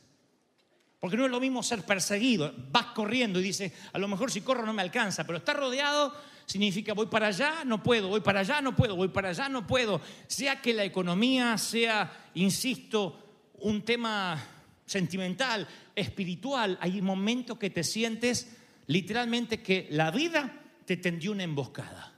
Porque 1.01 1.19
no 1.19 1.27
es 1.27 1.31
lo 1.31 1.41
mismo 1.41 1.63
ser 1.63 1.83
perseguido, 1.83 2.55
vas 2.73 2.87
corriendo 2.87 3.39
y 3.39 3.43
dices, 3.43 3.71
a 3.93 3.99
lo 3.99 4.09
mejor 4.09 4.31
si 4.31 4.41
corro 4.41 4.65
no 4.65 4.73
me 4.73 4.81
alcanza, 4.81 5.25
pero 5.25 5.37
estar 5.37 5.59
rodeado 5.59 6.15
significa 6.49 6.95
voy 6.95 7.07
para 7.07 7.27
allá, 7.27 7.63
no 7.65 7.83
puedo, 7.83 8.09
voy 8.09 8.21
para 8.21 8.41
allá, 8.41 8.63
no 8.63 8.75
puedo, 8.75 8.97
voy 8.97 9.09
para 9.09 9.29
allá, 9.29 9.49
no 9.51 9.67
puedo. 9.67 10.01
Sea 10.27 10.63
que 10.63 10.73
la 10.73 10.83
economía 10.83 11.59
sea, 11.59 12.31
insisto, 12.35 13.53
un 13.61 13.83
tema 13.83 14.43
sentimental, 14.87 15.69
espiritual, 15.95 16.79
hay 16.81 17.03
momentos 17.03 17.59
que 17.59 17.69
te 17.69 17.85
sientes 17.85 18.57
literalmente 18.87 19.63
que 19.63 19.89
la 19.91 20.11
vida 20.11 20.51
te 20.87 20.97
tendió 20.97 21.33
una 21.33 21.45
emboscada. 21.45 22.15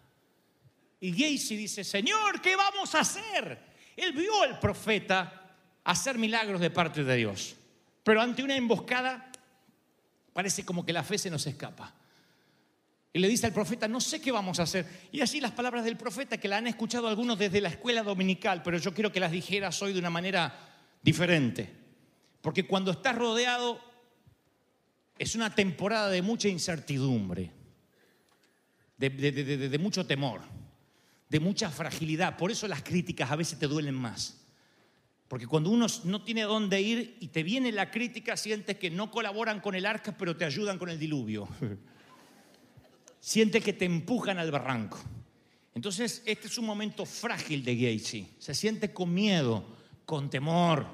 Y 1.00 1.10
Gacy 1.10 1.56
dice, 1.56 1.82
Señor, 1.82 2.40
¿qué 2.40 2.54
vamos 2.54 2.94
a 2.94 3.00
hacer? 3.00 3.58
Él 3.96 4.12
vio 4.12 4.42
al 4.42 4.60
profeta 4.60 5.56
hacer 5.82 6.18
milagros 6.18 6.60
de 6.60 6.70
parte 6.70 7.02
de 7.02 7.16
Dios, 7.16 7.56
pero 8.04 8.20
ante 8.20 8.44
una 8.44 8.54
emboscada 8.54 9.32
parece 10.32 10.64
como 10.64 10.86
que 10.86 10.92
la 10.92 11.02
fe 11.02 11.18
se 11.18 11.30
nos 11.30 11.44
escapa. 11.48 11.99
Y 13.12 13.18
le 13.18 13.28
dice 13.28 13.46
al 13.46 13.52
profeta, 13.52 13.88
no 13.88 14.00
sé 14.00 14.20
qué 14.20 14.30
vamos 14.30 14.60
a 14.60 14.62
hacer. 14.62 14.86
Y 15.10 15.20
así 15.20 15.40
las 15.40 15.50
palabras 15.50 15.84
del 15.84 15.96
profeta, 15.96 16.38
que 16.38 16.46
la 16.46 16.58
han 16.58 16.68
escuchado 16.68 17.08
algunos 17.08 17.38
desde 17.38 17.60
la 17.60 17.68
escuela 17.70 18.02
dominical, 18.04 18.62
pero 18.62 18.78
yo 18.78 18.94
quiero 18.94 19.10
que 19.10 19.18
las 19.18 19.32
dijeras 19.32 19.82
hoy 19.82 19.92
de 19.92 19.98
una 19.98 20.10
manera 20.10 20.54
diferente. 21.02 21.74
Porque 22.40 22.66
cuando 22.66 22.92
estás 22.92 23.16
rodeado 23.16 23.80
es 25.18 25.34
una 25.34 25.54
temporada 25.54 26.08
de 26.08 26.22
mucha 26.22 26.48
incertidumbre, 26.48 27.50
de, 28.96 29.10
de- 29.10 29.78
mucho 29.78 30.06
temor, 30.06 30.42
de 31.28 31.40
mucha 31.40 31.68
fragilidad. 31.70 32.36
Por 32.36 32.50
eso 32.52 32.68
las 32.68 32.82
críticas 32.82 33.30
a 33.30 33.36
veces 33.36 33.58
te 33.58 33.66
duelen 33.66 33.94
más. 33.94 34.36
Porque 35.26 35.46
cuando 35.46 35.70
uno 35.70 35.86
no 36.04 36.22
tiene 36.22 36.42
dónde 36.42 36.80
ir 36.80 37.16
y 37.20 37.28
te 37.28 37.42
viene 37.42 37.72
la 37.72 37.90
crítica, 37.90 38.36
sientes 38.36 38.76
que 38.78 38.90
no 38.90 39.10
colaboran 39.10 39.60
con 39.60 39.74
el 39.74 39.84
arca, 39.86 40.16
pero 40.16 40.36
te 40.36 40.44
ayudan 40.44 40.78
con 40.78 40.88
el 40.90 40.98
diluvio. 40.98 41.48
Sientes 43.20 43.62
que 43.62 43.74
te 43.74 43.84
empujan 43.84 44.38
al 44.38 44.50
barranco. 44.50 44.98
Entonces, 45.74 46.22
este 46.26 46.48
es 46.48 46.58
un 46.58 46.66
momento 46.66 47.06
frágil 47.06 47.64
de 47.64 47.76
Gacy. 47.76 48.34
Se 48.38 48.54
siente 48.54 48.92
con 48.92 49.12
miedo, 49.12 49.64
con 50.04 50.28
temor. 50.28 50.86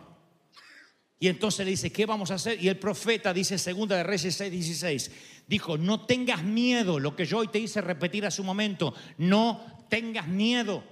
Y 1.19 1.29
entonces 1.29 1.65
le 1.65 1.71
dice, 1.71 1.91
¿qué 1.91 2.05
vamos 2.05 2.31
a 2.31 2.35
hacer? 2.35 2.63
Y 2.63 2.69
el 2.69 2.79
profeta 2.79 3.33
dice, 3.33 3.57
segunda 3.57 3.97
de 3.97 4.03
Reyes 4.03 4.35
6, 4.35 4.51
16, 4.51 5.11
dijo, 5.47 5.79
no 5.79 6.05
tengas 6.05 6.43
miedo, 6.43 7.01
lo 7.01 7.17
que 7.17 7.25
yo 7.25 7.39
hoy 7.39 7.49
te 7.49 7.59
hice 7.59 7.81
repetir 7.81 8.27
hace 8.27 8.43
un 8.43 8.47
momento, 8.47 8.93
no 9.17 9.87
tengas 9.89 10.29
miedo. 10.29 10.85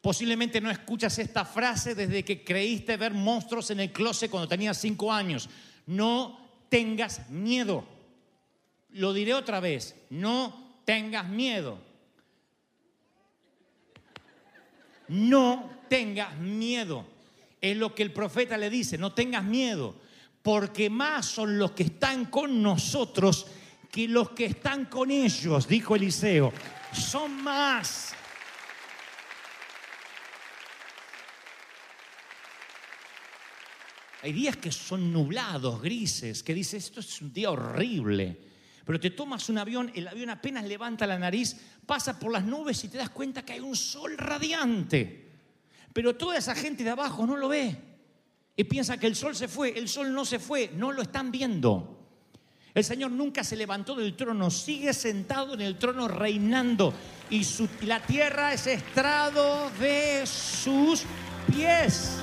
Posiblemente 0.00 0.60
no 0.60 0.68
escuchas 0.68 1.16
esta 1.20 1.44
frase 1.44 1.94
desde 1.94 2.24
que 2.24 2.42
creíste 2.42 2.96
ver 2.96 3.14
monstruos 3.14 3.70
en 3.70 3.78
el 3.78 3.92
closet 3.92 4.28
cuando 4.28 4.48
tenías 4.48 4.78
cinco 4.78 5.12
años. 5.12 5.48
No 5.86 6.64
tengas 6.68 7.30
miedo. 7.30 7.86
Lo 8.92 9.12
diré 9.12 9.34
otra 9.34 9.60
vez, 9.60 9.94
no 10.10 10.80
tengas 10.84 11.28
miedo. 11.28 11.78
No 15.08 15.70
tengas 15.88 16.36
miedo. 16.38 17.06
Es 17.60 17.76
lo 17.76 17.94
que 17.94 18.02
el 18.02 18.12
profeta 18.12 18.56
le 18.56 18.70
dice, 18.70 18.98
no 18.98 19.12
tengas 19.12 19.44
miedo, 19.44 19.94
porque 20.42 20.90
más 20.90 21.26
son 21.26 21.58
los 21.58 21.72
que 21.72 21.84
están 21.84 22.26
con 22.26 22.62
nosotros 22.62 23.46
que 23.90 24.08
los 24.08 24.30
que 24.30 24.46
están 24.46 24.86
con 24.86 25.10
ellos, 25.10 25.68
dijo 25.68 25.94
Eliseo. 25.94 26.52
Son 26.92 27.42
más. 27.42 28.14
Hay 34.22 34.32
días 34.32 34.56
que 34.56 34.72
son 34.72 35.12
nublados, 35.12 35.82
grises, 35.82 36.42
que 36.42 36.54
dices, 36.54 36.84
esto 36.84 37.00
es 37.00 37.20
un 37.20 37.32
día 37.32 37.50
horrible. 37.50 38.51
Pero 38.84 38.98
te 38.98 39.10
tomas 39.10 39.48
un 39.48 39.58
avión, 39.58 39.90
el 39.94 40.08
avión 40.08 40.30
apenas 40.30 40.64
levanta 40.64 41.06
la 41.06 41.18
nariz, 41.18 41.56
pasa 41.86 42.18
por 42.18 42.32
las 42.32 42.44
nubes 42.44 42.82
y 42.84 42.88
te 42.88 42.98
das 42.98 43.10
cuenta 43.10 43.44
que 43.44 43.52
hay 43.52 43.60
un 43.60 43.76
sol 43.76 44.16
radiante. 44.18 45.30
Pero 45.92 46.16
toda 46.16 46.36
esa 46.36 46.54
gente 46.54 46.82
de 46.82 46.90
abajo 46.90 47.26
no 47.26 47.36
lo 47.36 47.48
ve. 47.48 47.76
Y 48.56 48.64
piensa 48.64 48.98
que 48.98 49.06
el 49.06 49.16
sol 49.16 49.34
se 49.36 49.48
fue. 49.48 49.78
El 49.78 49.88
sol 49.88 50.12
no 50.12 50.24
se 50.24 50.38
fue, 50.38 50.70
no 50.74 50.92
lo 50.92 51.02
están 51.02 51.30
viendo. 51.30 51.98
El 52.74 52.84
Señor 52.84 53.10
nunca 53.10 53.44
se 53.44 53.54
levantó 53.54 53.94
del 53.94 54.16
trono, 54.16 54.50
sigue 54.50 54.94
sentado 54.94 55.54
en 55.54 55.60
el 55.60 55.78
trono 55.78 56.08
reinando. 56.08 56.94
Y 57.28 57.46
la 57.82 58.00
tierra 58.00 58.54
es 58.54 58.66
estrado 58.66 59.70
de 59.78 60.26
sus 60.26 61.04
pies. 61.52 62.22